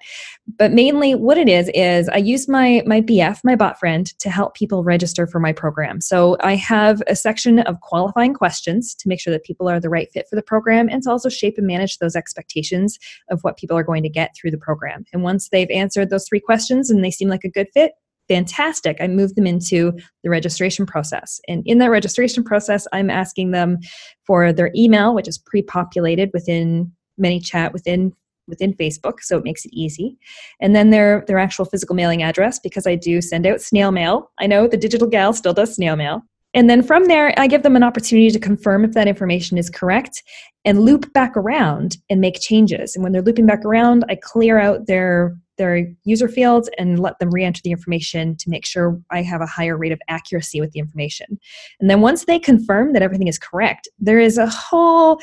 But 0.59 0.73
mainly 0.73 1.15
what 1.15 1.39
it 1.39 1.49
is 1.49 1.71
is 1.75 2.09
I 2.09 2.17
use 2.17 2.49
my 2.49 2.83
my 2.87 3.01
BF, 3.01 3.41
my 3.45 3.57
bot 3.57 3.79
friend, 3.79 4.07
to 4.19 4.31
help 4.31 4.55
people 4.55 4.85
register 4.85 5.27
for 5.27 5.41
my 5.41 5.53
program. 5.53 6.01
So 6.01 6.37
I 6.41 6.55
have 6.57 7.03
a 7.07 7.17
section 7.17 7.61
of 7.61 7.81
qualifying 7.81 8.35
questions 8.35 8.95
to 8.95 9.09
make 9.09 9.21
sure 9.21 9.33
that 9.33 9.45
people 9.45 9.69
are 9.69 9.81
the 9.81 9.91
right 9.91 10.09
fit 10.13 10.27
for 10.29 10.37
the 10.37 10.43
program 10.43 10.89
and 10.89 11.03
to 11.03 11.11
also 11.11 11.29
shape 11.29 11.55
and 11.59 11.67
manage 11.67 11.99
those 11.99 12.17
expectations 12.17 12.99
of 13.31 13.41
what 13.43 13.57
people 13.57 13.77
are 13.77 13.85
going 13.85 14.03
to 14.03 14.09
get 14.09 14.31
through 14.35 14.51
the 14.51 14.59
program. 14.59 15.05
And 15.13 15.23
once 15.23 15.49
they've 15.49 15.71
answered 15.71 16.11
those 16.11 16.27
three 16.29 16.41
questions 16.41 16.91
and 16.91 17.05
they 17.05 17.11
seem 17.11 17.29
like 17.29 17.45
a 17.45 17.51
good 17.51 17.69
fit, 17.75 17.93
fantastic. 18.31 18.97
I 19.01 19.09
move 19.09 19.35
them 19.35 19.47
into 19.47 19.93
the 20.23 20.31
registration 20.31 20.87
process. 20.87 21.41
And 21.49 21.65
in 21.67 21.79
that 21.79 21.91
registration 21.91 22.45
process, 22.45 22.87
I'm 22.93 23.11
asking 23.11 23.51
them 23.51 23.79
for 24.25 24.53
their 24.53 24.71
email, 24.77 25.15
which 25.15 25.27
is 25.27 25.37
pre 25.37 25.63
populated 25.63 26.31
within 26.33 26.93
ManyChat 27.21 27.73
within 27.73 28.13
within 28.47 28.75
Facebook, 28.75 29.21
so 29.21 29.39
it 29.39 29.45
makes 29.45 29.65
it 29.65 29.73
easy. 29.73 30.19
And 30.61 30.75
then 30.75 30.91
their 30.91 31.25
their 31.27 31.39
actual 31.39 31.65
physical 31.65 31.95
mailing 31.95 32.23
address 32.23 32.59
because 32.59 32.87
I 32.87 32.97
do 32.97 33.21
send 33.21 33.47
out 33.47 33.61
snail 33.61 33.93
mail. 33.93 34.31
I 34.39 34.47
know 34.47 34.67
the 34.67 34.77
digital 34.77 35.09
gal 35.09 35.33
still 35.33 35.55
does 35.55 35.75
snail 35.75 35.97
mail. 35.97 36.23
And 36.53 36.69
then 36.69 36.83
from 36.83 37.05
there, 37.05 37.33
I 37.39 37.47
give 37.47 37.63
them 37.63 37.77
an 37.77 37.85
opportunity 37.85 38.31
to 38.31 38.39
confirm 38.41 38.85
if 38.85 38.93
that 38.93 39.07
information 39.07 39.57
is 39.57 39.71
correct 39.71 40.25
and 40.65 40.81
loop 40.81 41.13
back 41.13 41.37
around 41.37 41.97
and 42.11 42.21
make 42.21 42.41
changes. 42.41 42.97
And 42.97 43.05
when 43.05 43.13
they're 43.13 43.23
looping 43.23 43.47
back 43.47 43.65
around, 43.65 44.05
I 44.09 44.17
clear 44.17 44.59
out 44.59 44.87
their 44.87 45.37
their 45.59 45.87
user 46.05 46.27
fields 46.27 46.71
and 46.79 46.99
let 46.99 47.19
them 47.19 47.29
re-enter 47.31 47.61
the 47.63 47.71
information 47.71 48.35
to 48.35 48.49
make 48.49 48.65
sure 48.65 48.99
I 49.11 49.21
have 49.21 49.43
a 49.43 49.47
higher 49.47 49.77
rate 49.77 49.93
of 49.93 50.01
accuracy 50.09 50.59
with 50.59 50.73
the 50.73 50.81
information. 50.81 51.39
And 51.81 51.91
then 51.91 52.01
once 52.01 52.25
they 52.25 52.39
confirm 52.39 52.95
that 52.95 53.03
everything 53.03 53.29
is 53.29 53.39
correct, 53.39 53.87
there 53.99 54.19
is 54.19 54.39
a 54.39 54.47
whole 54.47 55.21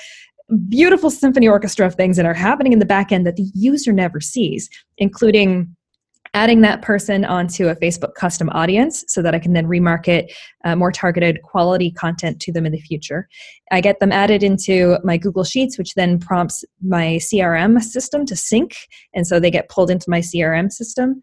beautiful 0.70 1.10
symphony 1.10 1.48
orchestra 1.48 1.86
of 1.86 1.96
things 1.96 2.18
that 2.18 2.26
are 2.26 2.34
happening 2.34 2.74
in 2.74 2.80
the 2.80 2.86
back 2.86 3.12
end 3.12 3.26
that 3.26 3.36
the 3.36 3.50
user 3.54 3.92
never 3.92 4.20
sees, 4.22 4.70
including 4.98 5.76
adding 6.34 6.62
that 6.62 6.82
person 6.82 7.26
onto 7.26 7.68
a 7.68 7.76
Facebook 7.76 8.14
custom 8.14 8.50
audience 8.52 9.04
so 9.08 9.22
that 9.22 9.34
I 9.34 9.40
can 9.40 9.54
then 9.54 9.66
remarket 9.66 10.32
uh, 10.66 10.76
more 10.76 10.92
targeted 10.92 11.42
quality 11.42 11.92
content 11.92 12.40
to 12.42 12.52
them 12.52 12.66
in 12.66 12.72
the 12.72 12.80
future. 12.80 13.28
I 13.72 13.82
get 13.82 14.00
them 14.00 14.12
added 14.12 14.44
into 14.44 14.98
my 15.04 15.18
Google 15.18 15.44
Sheets, 15.44 15.78
which 15.78 15.94
then 15.96 16.20
prompts 16.20 16.64
my 16.82 17.18
CRM 17.22 17.82
system 17.82 18.26
to 18.26 18.36
sync, 18.36 18.76
and 19.14 19.26
so 19.26 19.40
they 19.40 19.52
get 19.52 19.70
pulled 19.70 19.90
into 19.90 20.10
my 20.10 20.20
CRM 20.20 20.72
system 20.72 21.22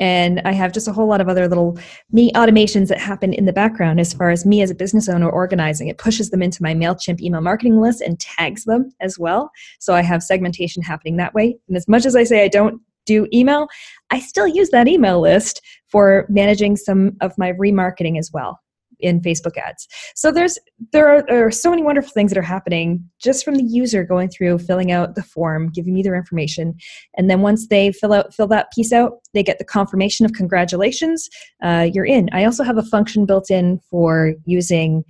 and 0.00 0.40
i 0.44 0.52
have 0.52 0.72
just 0.72 0.88
a 0.88 0.92
whole 0.92 1.06
lot 1.06 1.20
of 1.20 1.28
other 1.28 1.48
little 1.48 1.78
me 2.12 2.32
automations 2.32 2.88
that 2.88 2.98
happen 2.98 3.32
in 3.32 3.44
the 3.44 3.52
background 3.52 4.00
as 4.00 4.12
far 4.12 4.30
as 4.30 4.44
me 4.46 4.62
as 4.62 4.70
a 4.70 4.74
business 4.74 5.08
owner 5.08 5.28
organizing. 5.28 5.88
It 5.88 5.98
pushes 5.98 6.30
them 6.30 6.42
into 6.42 6.62
my 6.62 6.74
mailchimp 6.74 7.20
email 7.20 7.40
marketing 7.40 7.80
list 7.80 8.00
and 8.00 8.18
tags 8.18 8.64
them 8.64 8.90
as 9.00 9.18
well. 9.18 9.50
So 9.80 9.94
i 9.94 10.02
have 10.02 10.22
segmentation 10.22 10.82
happening 10.82 11.16
that 11.16 11.34
way. 11.34 11.56
And 11.68 11.76
as 11.76 11.88
much 11.88 12.06
as 12.06 12.16
i 12.16 12.24
say 12.24 12.44
i 12.44 12.48
don't 12.48 12.80
do 13.06 13.28
email 13.34 13.68
i 14.10 14.18
still 14.18 14.48
use 14.48 14.70
that 14.70 14.88
email 14.88 15.20
list 15.20 15.60
for 15.88 16.24
managing 16.28 16.74
some 16.76 17.16
of 17.20 17.36
my 17.36 17.52
remarketing 17.52 18.18
as 18.18 18.30
well 18.32 18.60
in 19.04 19.20
Facebook 19.20 19.56
ads. 19.56 19.86
So 20.14 20.32
there's 20.32 20.58
there 20.92 21.08
are, 21.08 21.22
there 21.28 21.46
are, 21.46 21.50
so 21.50 21.70
many 21.70 21.82
wonderful 21.82 22.10
things 22.10 22.30
that 22.32 22.38
are 22.38 22.42
happening 22.42 23.08
just 23.22 23.44
from 23.44 23.54
the 23.54 23.62
user 23.62 24.04
going 24.04 24.28
through, 24.28 24.58
filling 24.58 24.90
out 24.90 25.14
the 25.14 25.22
form, 25.22 25.70
giving 25.70 25.94
me 25.94 26.02
their 26.02 26.16
information, 26.16 26.74
and 27.16 27.30
then 27.30 27.40
once 27.40 27.68
they 27.68 27.92
fill 27.92 28.12
out 28.12 28.34
fill 28.34 28.48
that 28.48 28.72
piece 28.72 28.92
out, 28.92 29.12
they 29.34 29.42
get 29.42 29.58
the 29.58 29.64
confirmation 29.64 30.26
of 30.26 30.32
congratulations, 30.32 31.28
uh, 31.62 31.88
you're 31.92 32.06
in. 32.06 32.28
I 32.32 32.44
also 32.44 32.64
have 32.64 32.78
a 32.78 32.82
function 32.82 33.26
built 33.26 33.50
in 33.50 33.78
for 33.90 34.34
using 34.46 35.04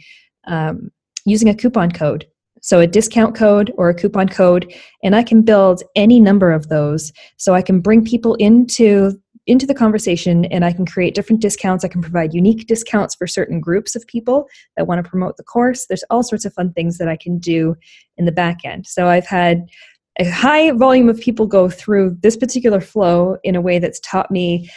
um, 0.46 0.90
using 1.24 1.48
a 1.48 1.54
coupon 1.54 1.90
code. 1.90 2.26
So 2.64 2.80
a 2.80 2.86
discount 2.86 3.34
code 3.34 3.72
or 3.76 3.90
a 3.90 3.94
coupon 3.94 4.28
code, 4.28 4.72
and 5.02 5.14
I 5.14 5.22
can 5.22 5.42
build 5.42 5.82
any 5.94 6.18
number 6.18 6.50
of 6.50 6.68
those. 6.68 7.12
So 7.36 7.54
I 7.54 7.60
can 7.60 7.80
bring 7.80 8.04
people 8.04 8.36
into 8.36 9.20
into 9.46 9.66
the 9.66 9.74
conversation 9.74 10.46
and 10.46 10.64
I 10.64 10.72
can 10.72 10.86
create 10.86 11.14
different 11.14 11.42
discounts. 11.42 11.84
I 11.84 11.88
can 11.88 12.00
provide 12.00 12.32
unique 12.32 12.66
discounts 12.66 13.14
for 13.14 13.26
certain 13.26 13.60
groups 13.60 13.94
of 13.94 14.06
people 14.06 14.48
that 14.76 14.86
want 14.86 15.04
to 15.04 15.08
promote 15.08 15.36
the 15.36 15.44
course. 15.44 15.86
There's 15.86 16.04
all 16.10 16.22
sorts 16.22 16.44
of 16.44 16.54
fun 16.54 16.72
things 16.72 16.98
that 16.98 17.08
I 17.08 17.16
can 17.16 17.38
do 17.38 17.76
in 18.16 18.24
the 18.24 18.32
back 18.32 18.64
end. 18.64 18.86
So 18.86 19.08
I've 19.08 19.26
had 19.26 19.68
a 20.18 20.30
high 20.30 20.70
volume 20.72 21.08
of 21.08 21.20
people 21.20 21.46
go 21.46 21.68
through 21.68 22.16
this 22.22 22.36
particular 22.36 22.80
flow 22.80 23.36
in 23.42 23.56
a 23.56 23.60
way 23.60 23.78
that's 23.78 24.00
taught 24.00 24.30
me 24.30 24.70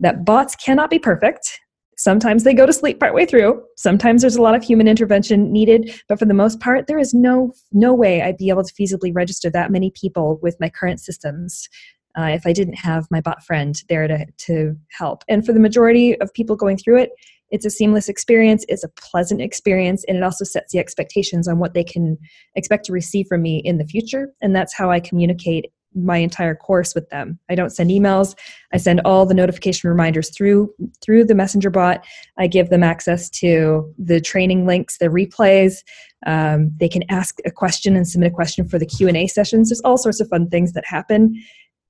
that 0.00 0.24
bots 0.24 0.56
cannot 0.56 0.90
be 0.90 0.98
perfect. 0.98 1.60
Sometimes 1.96 2.44
they 2.44 2.54
go 2.54 2.64
to 2.64 2.72
sleep 2.72 2.98
partway 2.98 3.26
through. 3.26 3.62
Sometimes 3.76 4.22
there's 4.22 4.36
a 4.36 4.42
lot 4.42 4.54
of 4.54 4.62
human 4.62 4.88
intervention 4.88 5.52
needed, 5.52 5.94
but 6.08 6.18
for 6.18 6.24
the 6.24 6.34
most 6.34 6.58
part, 6.58 6.86
there 6.86 6.98
is 6.98 7.12
no 7.12 7.52
no 7.72 7.92
way 7.92 8.22
I'd 8.22 8.38
be 8.38 8.48
able 8.48 8.64
to 8.64 8.72
feasibly 8.72 9.14
register 9.14 9.50
that 9.50 9.70
many 9.70 9.90
people 9.90 10.38
with 10.42 10.58
my 10.60 10.70
current 10.70 11.00
systems 11.00 11.68
uh, 12.18 12.24
if 12.24 12.46
I 12.46 12.52
didn't 12.52 12.74
have 12.74 13.06
my 13.10 13.20
bot 13.20 13.44
friend 13.44 13.80
there 13.88 14.06
to, 14.08 14.26
to 14.46 14.76
help. 14.90 15.24
And 15.28 15.44
for 15.44 15.52
the 15.52 15.60
majority 15.60 16.20
of 16.20 16.32
people 16.34 16.56
going 16.56 16.76
through 16.76 16.98
it, 16.98 17.10
it's 17.50 17.66
a 17.66 17.70
seamless 17.70 18.08
experience, 18.08 18.64
it's 18.68 18.84
a 18.84 18.88
pleasant 18.88 19.40
experience, 19.40 20.04
and 20.06 20.16
it 20.16 20.22
also 20.22 20.44
sets 20.44 20.72
the 20.72 20.78
expectations 20.78 21.48
on 21.48 21.58
what 21.58 21.74
they 21.74 21.82
can 21.84 22.16
expect 22.54 22.84
to 22.86 22.92
receive 22.92 23.26
from 23.28 23.42
me 23.42 23.58
in 23.64 23.78
the 23.78 23.84
future. 23.84 24.32
And 24.40 24.54
that's 24.54 24.74
how 24.74 24.90
I 24.90 25.00
communicate 25.00 25.66
my 25.94 26.18
entire 26.18 26.54
course 26.54 26.94
with 26.94 27.08
them. 27.10 27.38
I 27.48 27.56
don't 27.56 27.70
send 27.70 27.90
emails. 27.90 28.36
I 28.72 28.76
send 28.76 29.00
all 29.04 29.26
the 29.26 29.34
notification 29.34 29.90
reminders 29.90 30.30
through 30.30 30.72
through 31.02 31.24
the 31.24 31.34
messenger 31.34 31.70
bot. 31.70 32.04
I 32.38 32.46
give 32.46 32.70
them 32.70 32.84
access 32.84 33.28
to 33.30 33.92
the 33.98 34.20
training 34.20 34.66
links, 34.66 34.98
the 34.98 35.06
replays. 35.06 35.78
Um, 36.26 36.70
they 36.78 36.88
can 36.88 37.02
ask 37.08 37.38
a 37.44 37.50
question 37.50 37.96
and 37.96 38.06
submit 38.06 38.30
a 38.30 38.34
question 38.34 38.68
for 38.68 38.78
the 38.78 38.86
Q 38.86 39.08
and 39.08 39.16
A 39.16 39.26
sessions. 39.26 39.70
There's 39.70 39.80
all 39.80 39.98
sorts 39.98 40.20
of 40.20 40.28
fun 40.28 40.48
things 40.48 40.74
that 40.74 40.84
happen 40.86 41.34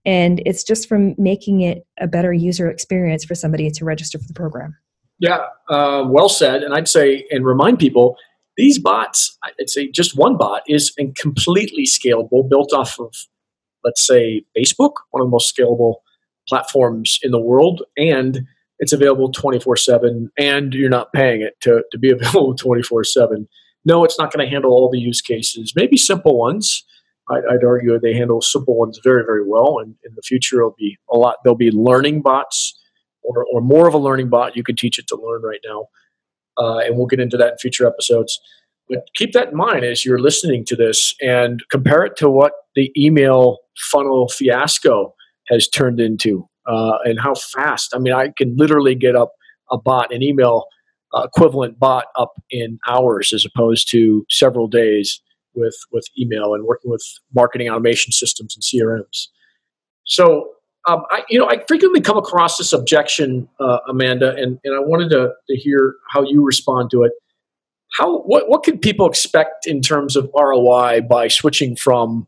and 0.04 0.42
it's 0.46 0.64
just 0.64 0.88
from 0.88 1.14
making 1.18 1.60
it 1.60 1.86
a 1.98 2.06
better 2.06 2.32
user 2.32 2.70
experience 2.70 3.24
for 3.24 3.34
somebody 3.34 3.70
to 3.70 3.84
register 3.84 4.18
for 4.18 4.26
the 4.26 4.34
program. 4.34 4.76
Yeah 5.18 5.40
uh, 5.68 6.04
well 6.06 6.28
said. 6.28 6.62
And 6.62 6.74
i'd 6.74 6.88
say 6.88 7.26
and 7.30 7.44
remind 7.44 7.78
people 7.78 8.16
these 8.56 8.78
bots 8.78 9.38
i'd 9.44 9.70
say 9.70 9.90
just 9.90 10.16
one 10.16 10.36
bot 10.36 10.62
is 10.66 10.92
completely 11.16 11.84
scalable 11.84 12.48
built 12.48 12.72
off 12.72 12.98
of 12.98 13.14
let's 13.84 14.04
say 14.04 14.42
facebook 14.56 14.92
one 15.10 15.22
of 15.22 15.26
the 15.26 15.30
most 15.30 15.56
scalable 15.56 15.96
platforms 16.50 17.18
in 17.22 17.30
the 17.30 17.40
world. 17.40 17.82
And 17.96 18.46
it's 18.80 18.92
available 18.92 19.30
24-7 19.32 20.28
and 20.38 20.74
you're 20.74 20.90
not 20.90 21.12
paying 21.12 21.42
it 21.42 21.58
to, 21.60 21.82
to 21.92 21.98
be 21.98 22.10
available 22.12 22.54
24-7 22.54 23.46
no 23.86 24.04
it's 24.04 24.18
not 24.18 24.30
going 24.30 24.44
to 24.44 24.50
handle 24.50 24.72
all 24.72 24.90
the 24.90 24.98
use 24.98 25.22
cases. 25.22 25.72
Maybe 25.74 25.96
simple 25.96 26.36
ones 26.38 26.84
I'd, 27.30 27.64
argue 27.64 27.98
they 27.98 28.14
handle 28.14 28.40
simple 28.40 28.76
ones 28.76 29.00
very, 29.04 29.24
very 29.24 29.46
well. 29.46 29.78
And 29.78 29.94
in 30.04 30.12
the 30.16 30.22
future, 30.22 30.58
it'll 30.58 30.74
be 30.76 30.98
a 31.10 31.16
lot. 31.16 31.36
There'll 31.44 31.56
be 31.56 31.70
learning 31.70 32.22
bots 32.22 32.74
or, 33.22 33.44
or 33.52 33.60
more 33.60 33.86
of 33.86 33.94
a 33.94 33.98
learning 33.98 34.28
bot, 34.28 34.56
you 34.56 34.62
can 34.62 34.76
teach 34.76 34.98
it 34.98 35.06
to 35.08 35.16
learn 35.16 35.42
right 35.42 35.60
now. 35.64 35.86
Uh, 36.58 36.78
and 36.78 36.96
we'll 36.96 37.06
get 37.06 37.20
into 37.20 37.36
that 37.36 37.52
in 37.52 37.58
future 37.58 37.86
episodes. 37.86 38.38
But 38.88 39.08
keep 39.14 39.32
that 39.32 39.50
in 39.50 39.56
mind 39.56 39.84
as 39.84 40.04
you're 40.04 40.18
listening 40.18 40.64
to 40.66 40.76
this 40.76 41.14
and 41.20 41.62
compare 41.70 42.04
it 42.04 42.16
to 42.16 42.28
what 42.28 42.52
the 42.74 42.92
email 42.96 43.58
funnel 43.78 44.28
fiasco 44.28 45.14
has 45.48 45.68
turned 45.68 46.00
into 46.00 46.48
uh, 46.66 46.98
and 47.04 47.20
how 47.20 47.34
fast. 47.34 47.94
I 47.94 47.98
mean, 47.98 48.12
I 48.12 48.32
can 48.36 48.56
literally 48.56 48.94
get 48.94 49.16
up 49.16 49.32
a 49.70 49.78
bot, 49.78 50.12
an 50.12 50.22
email 50.22 50.66
uh, 51.14 51.22
equivalent 51.22 51.78
bot, 51.78 52.06
up 52.16 52.32
in 52.50 52.78
hours 52.88 53.32
as 53.32 53.44
opposed 53.44 53.90
to 53.90 54.24
several 54.30 54.66
days 54.68 55.20
with 55.54 55.76
with 55.92 56.06
email 56.18 56.54
and 56.54 56.64
working 56.64 56.90
with 56.90 57.04
marketing 57.34 57.68
automation 57.68 58.12
systems 58.12 58.56
and 58.56 58.62
CRMs. 58.62 59.28
So, 60.04 60.50
um, 60.88 61.02
I 61.10 61.22
you 61.28 61.38
know 61.38 61.48
I 61.48 61.62
frequently 61.66 62.00
come 62.00 62.16
across 62.16 62.58
this 62.58 62.72
objection, 62.72 63.48
uh, 63.60 63.78
Amanda, 63.88 64.34
and, 64.34 64.58
and 64.64 64.74
I 64.74 64.80
wanted 64.80 65.10
to, 65.10 65.32
to 65.48 65.56
hear 65.56 65.94
how 66.12 66.22
you 66.22 66.44
respond 66.44 66.90
to 66.92 67.02
it. 67.04 67.12
How 67.92 68.20
what 68.20 68.48
what 68.48 68.62
can 68.62 68.78
people 68.78 69.08
expect 69.08 69.66
in 69.66 69.80
terms 69.80 70.16
of 70.16 70.30
ROI 70.34 71.02
by 71.02 71.28
switching 71.28 71.76
from 71.76 72.26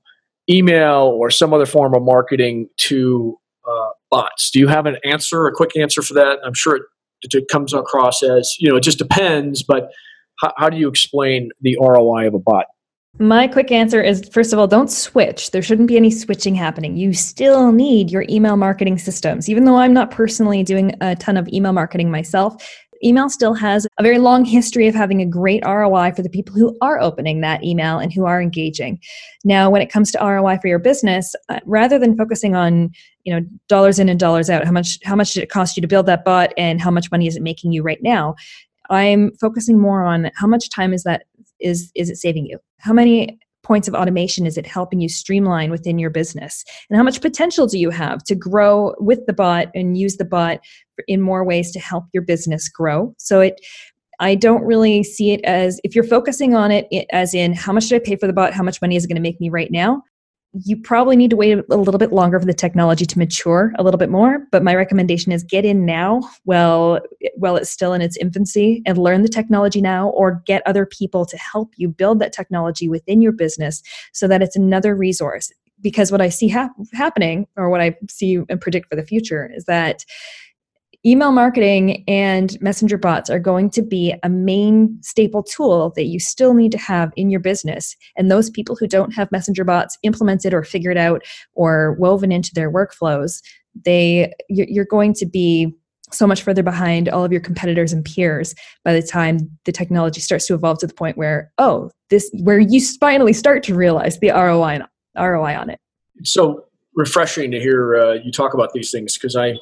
email 0.51 1.17
or 1.19 1.31
some 1.31 1.53
other 1.53 1.67
form 1.67 1.95
of 1.95 2.03
marketing 2.03 2.69
to 2.79 3.39
uh, 3.69 3.91
bots? 4.11 4.51
Do 4.51 4.59
you 4.59 4.69
have 4.69 4.87
an 4.87 4.97
answer, 5.05 5.47
a 5.47 5.53
quick 5.53 5.77
answer 5.77 6.03
for 6.03 6.15
that? 6.15 6.39
I'm 6.45 6.55
sure 6.55 6.77
it, 6.77 6.83
it 7.33 7.49
comes 7.49 7.73
across 7.73 8.23
as 8.23 8.55
you 8.59 8.69
know 8.69 8.77
it 8.77 8.83
just 8.83 8.99
depends, 8.99 9.63
but 9.63 9.91
how, 10.41 10.53
how 10.57 10.69
do 10.69 10.77
you 10.77 10.89
explain 10.89 11.51
the 11.61 11.79
ROI 11.81 12.27
of 12.27 12.35
a 12.35 12.39
bot? 12.39 12.67
My 13.19 13.47
quick 13.47 13.71
answer 13.71 14.01
is 14.03 14.29
first 14.33 14.53
of 14.53 14.59
all, 14.59 14.67
don't 14.67 14.91
switch. 14.91 15.51
There 15.51 15.61
shouldn't 15.61 15.89
be 15.89 15.99
any 15.99 16.11
switching 16.11 16.55
happening. 16.55 16.97
You 16.97 17.13
still 17.13 17.71
need 17.71 18.11
your 18.11 18.25
email 18.29 18.57
marketing 18.57 18.99
systems. 18.99 19.51
Even 19.51 19.65
though 19.65 19.77
I'm 19.77 19.93
not 19.93 20.11
personally 20.11 20.63
doing 20.63 20.95
a 21.03 21.15
ton 21.15 21.37
of 21.37 21.47
email 21.49 21.75
marketing 21.75 22.11
myself, 22.11 22.55
email 23.05 23.29
still 23.29 23.53
has 23.53 23.87
a 23.99 24.03
very 24.03 24.19
long 24.19 24.47
history 24.47 24.89
of 24.89 24.95
having 24.95 25.21
a 25.21 25.27
great 25.27 25.63
ROI 25.65 26.13
for 26.13 26.23
the 26.23 26.31
people 26.31 26.55
who 26.55 26.77
are 26.81 27.01
opening 27.01 27.43
that 27.43 27.63
email 27.63 27.99
and 27.99 28.13
who 28.13 28.25
are 28.25 28.41
engaging. 28.41 28.99
Now, 29.45 29.69
when 29.69 29.83
it 29.83 29.91
comes 29.91 30.11
to 30.13 30.19
ROI 30.19 30.59
for 30.59 30.69
your 30.69 30.79
business, 30.79 31.35
uh, 31.51 31.61
rather 31.67 31.99
than 31.99 32.17
focusing 32.17 32.55
on 32.55 32.91
you 33.25 33.35
know 33.35 33.47
dollars 33.69 33.99
in 33.99 34.09
and 34.09 34.19
dollars 34.19 34.49
out, 34.49 34.65
how 34.65 34.73
much 34.73 34.99
how 35.05 35.17
much 35.17 35.35
did 35.35 35.43
it 35.43 35.51
cost 35.51 35.77
you 35.77 35.81
to 35.83 35.89
build 35.89 36.07
that 36.07 36.25
bot 36.25 36.53
and 36.57 36.81
how 36.81 36.91
much 36.91 37.11
money 37.11 37.27
is 37.27 37.37
it 37.37 37.43
making 37.43 37.73
you 37.73 37.83
right 37.83 38.03
now? 38.03 38.37
I'm 38.91 39.33
focusing 39.41 39.79
more 39.79 40.05
on 40.05 40.31
how 40.35 40.47
much 40.47 40.69
time 40.69 40.93
is 40.93 41.05
that 41.05 41.25
is 41.63 41.91
is 41.95 42.11
it 42.11 42.17
saving 42.17 42.47
you? 42.47 42.59
How 42.79 42.93
many 42.93 43.39
points 43.63 43.87
of 43.87 43.95
automation 43.95 44.45
is 44.45 44.59
it 44.59 44.67
helping 44.67 45.01
you 45.01 45.09
streamline 45.09 45.71
within 45.71 45.99
your 45.99 46.11
business? 46.11 46.65
And 46.91 46.97
how 46.97 47.05
much 47.05 47.21
potential 47.21 47.67
do 47.67 47.79
you 47.79 47.91
have 47.91 48.23
to 48.25 48.35
grow 48.35 48.95
with 48.99 49.25
the 49.27 49.33
bot 49.33 49.69
and 49.75 49.97
use 49.97 50.17
the 50.17 50.25
bot 50.25 50.59
in 51.07 51.21
more 51.21 51.45
ways 51.45 51.71
to 51.73 51.81
help 51.81 52.05
your 52.13 52.25
business 52.25 52.69
grow? 52.69 53.15
So 53.19 53.41
it 53.41 53.61
I 54.21 54.35
don't 54.37 54.63
really 54.63 55.03
see 55.03 55.33
it 55.33 55.41
as 55.45 55.81
if 55.83 55.95
you're 55.95 56.05
focusing 56.05 56.55
on 56.55 56.71
it 56.71 56.87
as 57.11 57.35
in 57.35 57.55
how 57.55 57.73
much 57.73 57.89
did 57.89 58.01
I 58.01 58.05
pay 58.05 58.17
for 58.17 58.27
the 58.27 58.33
bot? 58.33 58.53
How 58.53 58.63
much 58.63 58.81
money 58.81 58.95
is 58.95 59.05
it 59.05 59.09
going 59.09 59.17
to 59.17 59.23
make 59.23 59.41
me 59.41 59.49
right 59.49 59.71
now? 59.71 60.03
You 60.53 60.77
probably 60.77 61.17
need 61.17 61.31
to 61.31 61.37
wait 61.37 61.59
a 61.71 61.77
little 61.77 61.99
bit 61.99 62.13
longer 62.13 62.39
for 62.39 62.45
the 62.45 62.53
technology 62.53 63.07
to 63.07 63.19
mature 63.19 63.73
a 63.79 63.83
little 63.83 63.99
bit 63.99 64.11
more 64.11 64.47
but 64.51 64.63
my 64.63 64.75
recommendation 64.75 65.33
is 65.33 65.43
get 65.43 65.65
in 65.65 65.87
now 65.87 66.21
while 66.45 67.01
while 67.37 67.57
it's 67.57 67.71
still 67.71 67.93
in 67.93 68.03
its 68.03 68.17
infancy 68.19 68.83
and 68.87 68.99
learn 68.99 69.23
the 69.23 69.29
technology 69.29 69.81
now 69.81 70.11
or 70.11 70.43
get 70.47 70.63
other 70.67 70.85
people 70.85 71.25
to 71.25 71.37
help 71.39 71.73
you 71.77 71.89
build 71.89 72.19
that 72.19 72.33
technology 72.33 72.89
within 72.89 73.23
your 73.23 73.33
business 73.33 73.83
so 74.13 74.29
that 74.29 74.43
it's 74.43 74.57
another 74.57 74.95
resource. 74.95 75.51
Because 75.81 76.13
what 76.13 76.21
i 76.21 76.29
see 76.29 76.49
hap- 76.49 76.71
happening 76.93 77.47
or 77.57 77.71
what 77.71 77.81
i 77.81 77.97
see 78.09 78.41
and 78.49 78.61
predict 78.61 78.89
for 78.89 78.97
the 78.97 79.05
future 79.05 79.51
is 79.55 79.65
that 79.65 80.05
email 81.05 81.33
marketing 81.33 82.05
and 82.07 82.61
messenger 82.61 82.97
bots 82.97 83.29
are 83.29 83.41
going 83.41 83.71
to 83.71 83.83
be 83.83 84.15
a 84.23 84.29
main 84.29 84.97
staple 85.03 85.43
tool 85.43 85.93
that 85.97 86.05
you 86.05 86.21
still 86.21 86.55
need 86.55 86.73
to 86.73 86.79
have 86.79 87.13
in 87.17 87.31
your 87.31 87.41
business. 87.41 87.97
And 88.17 88.31
those 88.31 88.51
people 88.51 88.77
who 88.77 88.87
don't 88.87 89.13
have 89.13 89.33
messenger 89.33 89.65
bots 89.65 89.99
implemented 90.03 90.55
or 90.55 90.63
figured 90.63 90.97
out 90.97 91.23
or 91.55 91.97
woven 91.99 92.31
into 92.31 92.53
their 92.55 92.71
workflows 92.71 93.41
they 93.85 94.33
you're 94.49 94.85
going 94.85 95.15
to 95.15 95.27
be 95.27 95.73
so 96.11 96.27
much 96.27 96.43
further 96.43 96.63
behind 96.63 97.09
all 97.09 97.25
of 97.25 97.33
your 97.33 97.41
competitors 97.41 97.93
and 97.93 98.05
peers 98.05 98.55
by 98.85 98.93
the 98.93 99.03
time 99.03 99.51
the 99.65 99.73
technology 99.73 100.21
starts 100.21 100.47
to 100.47 100.55
evolve 100.55 100.79
to 100.79 100.87
the 100.87 100.95
point 100.95 101.17
where 101.17 101.51
oh 101.59 101.91
this 102.11 102.31
where 102.43 102.59
you 102.59 102.81
finally 103.01 103.33
start 103.33 103.63
to 103.63 103.75
realize 103.75 104.19
the 104.19 104.31
ROI 104.31 104.81
ROI 105.17 105.57
on 105.57 105.71
it. 105.71 105.79
So 106.25 106.65
refreshing 106.95 107.51
to 107.51 107.61
hear 107.61 107.97
uh, 107.97 108.13
you 108.13 108.31
talk 108.31 108.53
about 108.55 108.73
these 108.75 108.91
things 108.91 109.17
because 109.17 109.37
I 109.37 109.55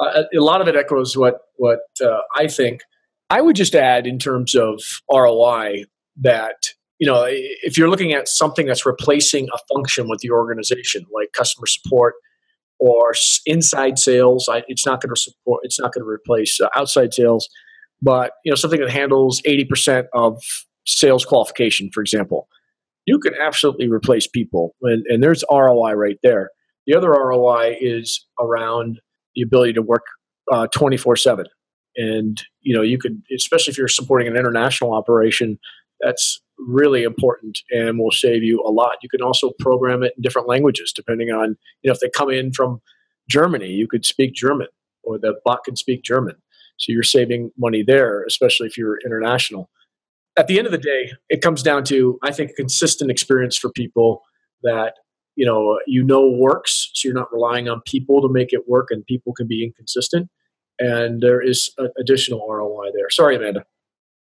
uh, 0.00 0.22
a 0.34 0.40
lot 0.40 0.60
of 0.60 0.68
it 0.68 0.76
echoes 0.76 1.16
what 1.16 1.40
what 1.56 1.80
uh, 2.02 2.20
I 2.34 2.46
think. 2.46 2.82
I 3.30 3.40
would 3.42 3.56
just 3.56 3.74
add 3.74 4.06
in 4.06 4.18
terms 4.18 4.54
of 4.54 4.80
ROI 5.12 5.84
that 6.16 6.56
you 6.98 7.06
know 7.06 7.24
if 7.28 7.76
you're 7.76 7.90
looking 7.90 8.12
at 8.12 8.28
something 8.28 8.66
that's 8.66 8.86
replacing 8.86 9.48
a 9.52 9.74
function 9.74 10.08
with 10.08 10.20
the 10.20 10.30
organization, 10.30 11.04
like 11.14 11.32
customer 11.32 11.66
support 11.66 12.14
or 12.78 13.12
inside 13.44 13.98
sales, 13.98 14.48
I, 14.50 14.62
it's 14.68 14.86
not 14.86 15.00
going 15.00 15.14
to 15.14 15.20
support. 15.20 15.60
It's 15.64 15.80
not 15.80 15.92
going 15.92 16.04
to 16.04 16.08
replace 16.08 16.60
uh, 16.60 16.68
outside 16.76 17.12
sales, 17.12 17.48
but 18.00 18.32
you 18.44 18.50
know 18.50 18.56
something 18.56 18.80
that 18.80 18.90
handles 18.90 19.42
eighty 19.44 19.64
percent 19.64 20.06
of 20.14 20.40
sales 20.86 21.24
qualification, 21.24 21.90
for 21.92 22.00
example. 22.00 22.48
You 23.04 23.18
can 23.18 23.34
absolutely 23.40 23.88
replace 23.88 24.26
people, 24.26 24.74
and, 24.82 25.04
and 25.06 25.22
there's 25.22 25.42
ROI 25.50 25.92
right 25.94 26.18
there. 26.22 26.50
The 26.86 26.94
other 26.94 27.10
ROI 27.10 27.76
is 27.80 28.26
around 28.40 29.00
the 29.38 29.42
ability 29.42 29.72
to 29.72 29.82
work 29.82 30.02
uh, 30.50 30.66
24 30.74 31.16
7 31.16 31.46
and 31.96 32.42
you 32.60 32.74
know 32.74 32.82
you 32.82 32.98
could 32.98 33.22
especially 33.34 33.70
if 33.70 33.78
you're 33.78 33.88
supporting 33.88 34.28
an 34.28 34.36
international 34.36 34.92
operation 34.92 35.58
that's 36.00 36.40
really 36.58 37.04
important 37.04 37.58
and 37.70 37.98
will 37.98 38.10
save 38.10 38.42
you 38.42 38.60
a 38.66 38.70
lot. 38.70 38.96
You 39.02 39.08
can 39.08 39.22
also 39.22 39.52
program 39.60 40.02
it 40.02 40.12
in 40.16 40.22
different 40.22 40.48
languages 40.48 40.92
depending 40.94 41.30
on 41.30 41.56
you 41.82 41.88
know 41.88 41.92
if 41.92 42.00
they 42.00 42.10
come 42.10 42.30
in 42.30 42.52
from 42.52 42.80
germany 43.28 43.68
you 43.68 43.86
could 43.86 44.06
speak 44.06 44.34
german 44.34 44.68
or 45.02 45.18
the 45.18 45.34
bot 45.44 45.64
can 45.64 45.76
speak 45.76 46.02
german. 46.02 46.36
So 46.78 46.92
you're 46.92 47.02
saving 47.02 47.50
money 47.58 47.82
there 47.82 48.24
especially 48.24 48.66
if 48.68 48.78
you're 48.78 48.98
international. 49.04 49.70
At 50.36 50.46
the 50.46 50.58
end 50.58 50.66
of 50.66 50.72
the 50.72 50.78
day 50.78 51.12
it 51.28 51.42
comes 51.42 51.62
down 51.62 51.84
to 51.84 52.18
i 52.22 52.32
think 52.32 52.50
a 52.50 52.54
consistent 52.54 53.10
experience 53.10 53.56
for 53.56 53.70
people 53.70 54.22
that 54.62 54.94
you 55.34 55.46
know 55.46 55.78
you 55.86 56.04
know 56.04 56.28
works 56.28 56.77
so 57.00 57.08
you're 57.08 57.14
not 57.14 57.32
relying 57.32 57.68
on 57.68 57.80
people 57.86 58.20
to 58.22 58.28
make 58.28 58.52
it 58.52 58.68
work 58.68 58.88
and 58.90 59.04
people 59.06 59.32
can 59.32 59.46
be 59.46 59.64
inconsistent. 59.64 60.28
And 60.78 61.20
there 61.20 61.40
is 61.40 61.70
additional 61.98 62.46
roi 62.48 62.88
there. 62.94 63.10
Sorry 63.10 63.36
amanda. 63.36 63.64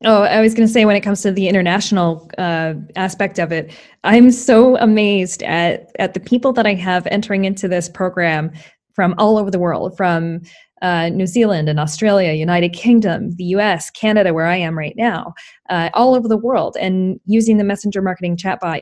Oh, 0.03 0.23
I 0.23 0.41
was 0.41 0.55
going 0.55 0.67
to 0.67 0.73
say 0.73 0.85
when 0.85 0.95
it 0.95 1.01
comes 1.01 1.21
to 1.21 1.31
the 1.31 1.47
international 1.47 2.29
uh, 2.39 2.73
aspect 2.95 3.37
of 3.37 3.51
it, 3.51 3.71
I'm 4.03 4.31
so 4.31 4.75
amazed 4.77 5.43
at 5.43 5.91
at 5.99 6.15
the 6.15 6.19
people 6.19 6.53
that 6.53 6.65
I 6.65 6.73
have 6.73 7.05
entering 7.07 7.45
into 7.45 7.67
this 7.67 7.87
program 7.87 8.51
from 8.95 9.13
all 9.19 9.37
over 9.37 9.51
the 9.51 9.59
world, 9.59 9.95
from 9.95 10.41
uh, 10.81 11.09
New 11.09 11.27
Zealand 11.27 11.69
and 11.69 11.79
Australia, 11.79 12.33
United 12.33 12.73
Kingdom, 12.73 13.31
the 13.35 13.43
U.S., 13.45 13.91
Canada, 13.91 14.33
where 14.33 14.47
I 14.47 14.55
am 14.55 14.75
right 14.75 14.95
now, 14.97 15.35
uh, 15.69 15.91
all 15.93 16.15
over 16.15 16.27
the 16.27 16.37
world, 16.37 16.75
and 16.79 17.19
using 17.27 17.57
the 17.57 17.63
messenger 17.63 18.01
marketing 18.01 18.37
chatbot 18.37 18.81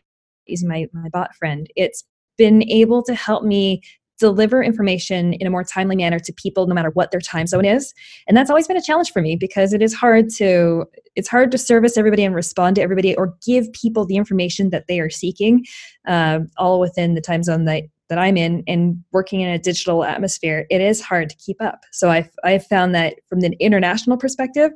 using 0.50 0.68
my, 0.68 0.88
my 0.94 1.10
bot 1.10 1.36
friend, 1.36 1.68
it's 1.76 2.04
been 2.40 2.64
able 2.64 3.04
to 3.04 3.14
help 3.14 3.44
me 3.44 3.84
deliver 4.20 4.62
information 4.62 5.34
in 5.34 5.48
a 5.48 5.50
more 5.50 5.64
timely 5.64 5.96
manner 5.96 6.20
to 6.20 6.34
people 6.34 6.68
no 6.68 6.76
matter 6.76 6.90
what 6.92 7.12
their 7.12 7.22
time 7.22 7.48
zone 7.48 7.66
is. 7.66 7.94
And 8.28 8.36
that's 8.36 8.50
always 8.50 8.68
been 8.68 8.78
a 8.78 8.82
challenge 8.82 9.12
for 9.12 9.22
me 9.22 9.36
because 9.36 9.74
it 9.74 9.82
is 9.82 9.94
hard 9.94 10.30
to 10.36 10.86
it's 11.16 11.30
hard 11.30 11.52
to 11.52 11.58
service 11.58 11.98
everybody 11.98 12.24
and 12.24 12.36
respond 12.36 12.76
to 12.76 12.82
everybody 12.82 13.16
or 13.16 13.36
give 13.46 13.72
people 13.74 14.06
the 14.06 14.18
information 14.18 14.70
that 14.72 14.88
they 14.88 15.00
are 15.00 15.10
seeking 15.10 15.66
uh, 16.08 16.40
all 16.58 16.80
within 16.80 17.14
the 17.14 17.22
time 17.22 17.44
zone 17.44 17.66
that 17.66 17.84
that 18.10 18.18
I'm 18.18 18.38
in 18.38 18.64
and 18.68 19.04
working 19.12 19.42
in 19.42 19.50
a 19.50 19.60
digital 19.60 20.04
atmosphere, 20.04 20.66
it 20.70 20.82
is 20.82 21.02
hard 21.02 21.30
to 21.30 21.36
keep 21.38 21.62
up. 21.62 21.84
So 21.92 22.10
I've, 22.10 22.30
I've 22.44 22.66
found 22.66 22.94
that 22.96 23.16
from 23.30 23.40
the 23.40 23.56
international 23.60 24.18
perspective, 24.18 24.72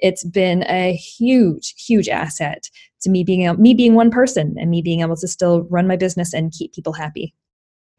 it's 0.00 0.24
been 0.24 0.64
a 0.68 0.94
huge, 0.94 1.74
huge 1.76 2.08
asset 2.08 2.68
to 3.02 3.10
me 3.10 3.24
being 3.24 3.48
me 3.60 3.74
being 3.74 3.94
one 3.94 4.10
person 4.10 4.56
and 4.58 4.70
me 4.70 4.82
being 4.82 5.00
able 5.00 5.16
to 5.16 5.28
still 5.28 5.62
run 5.64 5.86
my 5.86 5.96
business 5.96 6.32
and 6.32 6.52
keep 6.52 6.72
people 6.72 6.92
happy. 6.92 7.34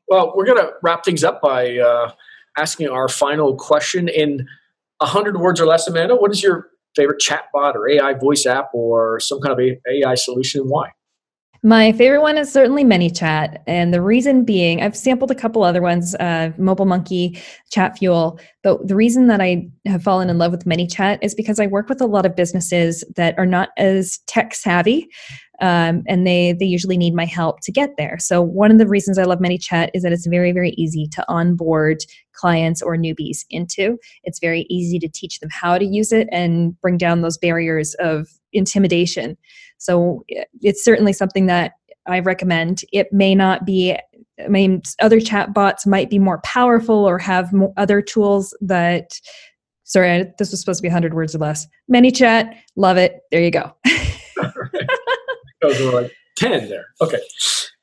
Well, 0.07 0.33
we're 0.35 0.45
going 0.45 0.57
to 0.57 0.71
wrap 0.81 1.05
things 1.05 1.23
up 1.23 1.41
by 1.41 1.77
uh, 1.77 2.11
asking 2.57 2.89
our 2.89 3.07
final 3.07 3.55
question 3.55 4.09
in 4.09 4.47
hundred 5.01 5.39
words 5.39 5.61
or 5.61 5.65
less. 5.65 5.87
Amanda, 5.87 6.15
what 6.15 6.31
is 6.31 6.43
your 6.43 6.67
favorite 6.95 7.21
chatbot 7.21 7.75
or 7.75 7.87
AI 7.89 8.13
voice 8.13 8.45
app 8.45 8.69
or 8.73 9.19
some 9.19 9.39
kind 9.39 9.57
of 9.57 9.77
AI 9.87 10.15
solution? 10.15 10.67
Why? 10.67 10.91
My 11.61 11.91
favorite 11.91 12.21
one 12.21 12.37
is 12.37 12.51
certainly 12.51 12.85
ManyChat, 12.85 13.57
and 13.67 13.93
the 13.93 14.01
reason 14.01 14.45
being, 14.45 14.81
I've 14.81 14.95
sampled 14.95 15.29
a 15.29 15.35
couple 15.35 15.63
other 15.63 15.81
ones, 15.81 16.15
uh, 16.15 16.51
Mobile 16.57 16.85
Monkey, 16.85 17.37
Chatfuel. 17.69 18.39
But 18.63 18.87
the 18.87 18.95
reason 18.95 19.27
that 19.27 19.41
I 19.41 19.67
have 19.85 20.01
fallen 20.01 20.29
in 20.29 20.37
love 20.37 20.51
with 20.51 20.63
ManyChat 20.63 21.19
is 21.21 21.35
because 21.35 21.59
I 21.59 21.67
work 21.67 21.89
with 21.89 21.99
a 21.99 22.05
lot 22.05 22.25
of 22.25 22.35
businesses 22.35 23.03
that 23.17 23.37
are 23.37 23.45
not 23.45 23.69
as 23.77 24.19
tech 24.25 24.55
savvy. 24.55 25.09
Um, 25.61 26.03
and 26.07 26.25
they 26.25 26.53
they 26.53 26.65
usually 26.65 26.97
need 26.97 27.13
my 27.13 27.25
help 27.25 27.61
to 27.61 27.71
get 27.71 27.91
there. 27.97 28.17
So 28.19 28.41
one 28.41 28.71
of 28.71 28.77
the 28.77 28.87
reasons 28.87 29.17
I 29.17 29.23
love 29.23 29.39
ManyChat 29.39 29.89
is 29.93 30.03
that 30.03 30.11
it's 30.11 30.27
very 30.27 30.51
very 30.51 30.71
easy 30.71 31.07
to 31.07 31.25
onboard 31.27 32.03
clients 32.33 32.81
or 32.81 32.95
newbies 32.95 33.45
into. 33.49 33.97
It's 34.23 34.39
very 34.39 34.65
easy 34.69 34.99
to 34.99 35.09
teach 35.09 35.39
them 35.39 35.49
how 35.51 35.77
to 35.77 35.85
use 35.85 36.11
it 36.11 36.27
and 36.31 36.79
bring 36.81 36.97
down 36.97 37.21
those 37.21 37.37
barriers 37.37 37.95
of 37.95 38.29
intimidation. 38.53 39.37
So 39.77 40.23
it's 40.61 40.83
certainly 40.83 41.13
something 41.13 41.47
that 41.47 41.73
I 42.07 42.19
recommend. 42.19 42.81
It 42.91 43.11
may 43.11 43.35
not 43.35 43.65
be 43.65 43.97
I 44.43 44.47
mean, 44.47 44.81
other 45.01 45.19
chat 45.19 45.53
bots 45.53 45.85
might 45.85 46.09
be 46.09 46.19
more 46.19 46.39
powerful 46.41 47.07
or 47.07 47.19
have 47.19 47.53
other 47.77 48.01
tools 48.01 48.55
that. 48.61 49.19
Sorry, 49.83 50.23
this 50.37 50.51
was 50.51 50.59
supposed 50.59 50.77
to 50.77 50.83
be 50.83 50.87
100 50.87 51.15
words 51.15 51.33
or 51.33 51.39
less. 51.39 51.65
ManyChat, 51.91 52.55
love 52.75 52.97
it. 52.97 53.21
There 53.31 53.41
you 53.41 53.49
go. 53.49 53.73
Those 55.61 55.79
were 55.81 56.01
like 56.01 56.13
10 56.37 56.69
there. 56.69 56.85
Okay. 57.01 57.19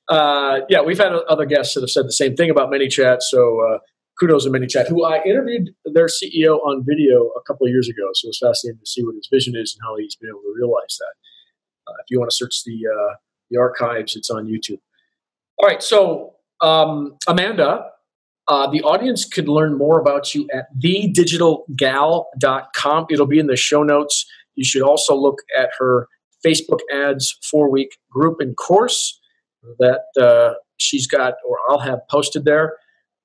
Uh, 0.09 0.61
yeah, 0.69 0.81
we've 0.81 0.99
had 0.99 1.13
other 1.13 1.47
guests 1.47 1.75
that 1.75 1.81
have 1.81 1.91
said 1.91 2.07
the 2.07 2.13
same 2.13 2.37
thing 2.37 2.51
about 2.51 2.71
ManyChat. 2.71 3.19
So 3.21 3.61
uh, 3.61 3.79
kudos 4.19 4.45
to 4.45 4.51
ManyChat, 4.51 4.89
who 4.89 5.05
I 5.05 5.23
interviewed 5.25 5.71
their 5.85 6.07
CEO 6.07 6.59
on 6.65 6.85
video 6.87 7.33
a 7.37 7.43
couple 7.47 7.67
of 7.67 7.71
years 7.71 7.89
ago. 7.89 8.09
So 8.15 8.29
it's 8.29 8.39
fascinating 8.39 8.81
to 8.81 8.87
see 8.87 9.05
what 9.05 9.17
his 9.17 9.29
vision 9.31 9.55
is 9.57 9.77
and 9.77 9.87
how 9.87 9.97
he's 9.97 10.17
been 10.17 10.31
able 10.31 10.41
to 10.41 10.55
realize 10.57 10.97
that. 10.99 11.13
Uh, 11.89 11.95
if 12.01 12.07
you 12.11 12.19
want 12.19 12.31
to 12.31 12.37
search 12.37 12.65
the 12.65 12.87
uh, 12.87 13.15
the 13.51 13.59
archives, 13.59 14.17
it's 14.17 14.31
on 14.31 14.47
YouTube. 14.47 14.81
All 15.59 15.69
right, 15.69 15.83
so 15.83 16.37
um, 16.61 17.17
Amanda, 17.29 17.87
uh, 18.49 18.69
the 18.69 18.83
audience 18.83 19.25
could 19.25 19.49
learn 19.49 19.79
more 19.79 20.01
about 20.01 20.35
you 20.35 20.49
at 20.53 20.67
thedigitalgal.com. 20.79 23.07
It'll 23.11 23.27
be 23.27 23.39
in 23.39 23.47
the 23.47 23.57
show 23.57 23.83
notes. 23.83 24.27
You 24.55 24.65
should 24.65 24.83
also 24.83 25.15
look 25.15 25.39
at 25.57 25.71
her 25.79 26.09
Facebook 26.47 26.81
ads 26.93 27.37
four 27.51 27.71
week 27.71 27.99
group 28.11 28.37
and 28.41 28.57
course 28.57 29.21
that 29.79 30.03
uh, 30.21 30.55
she's 30.77 31.07
got, 31.07 31.35
or 31.49 31.59
I'll 31.69 31.81
have 31.81 32.01
posted 32.11 32.45
there. 32.45 32.75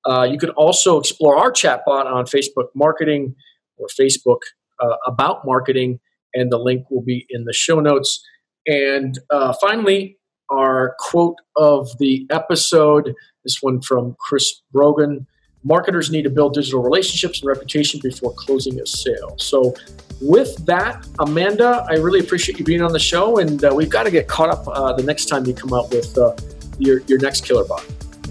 Uh, 0.06 0.24
you 0.24 0.40
can 0.40 0.50
also 0.52 1.00
explore 1.00 1.38
our 1.38 1.52
chatbot 1.52 2.06
on 2.06 2.26
Facebook 2.26 2.70
Marketing 2.76 3.36
or 3.78 3.88
Facebook 3.88 4.40
uh, 4.80 4.96
About 5.06 5.46
Marketing, 5.46 6.00
and 6.34 6.52
the 6.52 6.58
link 6.58 6.90
will 6.90 7.04
be 7.04 7.28
in 7.30 7.44
the 7.44 7.54
show 7.54 7.80
notes. 7.80 8.24
And 8.66 9.20
uh, 9.30 9.54
finally, 9.62 10.18
our 10.50 10.96
quote 11.00 11.38
of 11.56 11.90
the 12.00 12.26
episode 12.32 13.14
this 13.44 13.58
one 13.62 13.82
from 13.82 14.16
Chris 14.20 14.62
Brogan. 14.72 15.28
Marketers 15.64 16.10
need 16.10 16.24
to 16.24 16.30
build 16.30 16.54
digital 16.54 16.82
relationships 16.82 17.42
and 17.42 17.48
reputation 17.48 18.00
before 18.02 18.34
closing 18.34 18.80
a 18.80 18.86
sale. 18.86 19.36
So, 19.38 19.76
with 20.20 20.66
that, 20.66 21.08
Amanda, 21.20 21.86
I 21.90 21.96
really 21.96 22.20
appreciate 22.20 22.60
you 22.60 22.66
being 22.66 22.82
on 22.82 22.94
the 22.94 23.00
show, 23.00 23.40
and 23.40 23.64
uh, 23.64 23.72
we've 23.74 23.90
got 23.90 24.04
to 24.04 24.12
get 24.12 24.28
caught 24.28 24.50
up 24.50 24.68
uh, 24.68 24.94
the 24.94 25.04
next 25.04 25.26
time 25.26 25.46
you 25.46 25.54
come 25.54 25.74
out 25.74 25.90
with 25.92 26.18
uh, 26.18 26.36
your 26.78 27.00
your 27.02 27.20
next 27.20 27.46
killer 27.46 27.66
bot. 27.66 27.82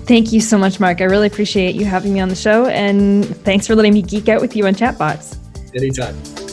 Thank 0.07 0.33
you 0.33 0.41
so 0.41 0.59
much, 0.59 0.81
Mark. 0.81 1.01
I 1.01 1.05
really 1.05 1.27
appreciate 1.27 1.75
you 1.75 1.85
having 1.85 2.13
me 2.13 2.21
on 2.21 2.29
the 2.29 2.35
show, 2.35 2.67
and 2.67 3.25
thanks 3.45 3.67
for 3.67 3.75
letting 3.75 3.95
me 3.95 4.03
geek 4.03 4.29
out 4.29 4.41
with 4.41 4.57
you 4.57 4.67
on 4.67 4.75
chatbots. 4.75 5.37
Anytime. 5.75 6.50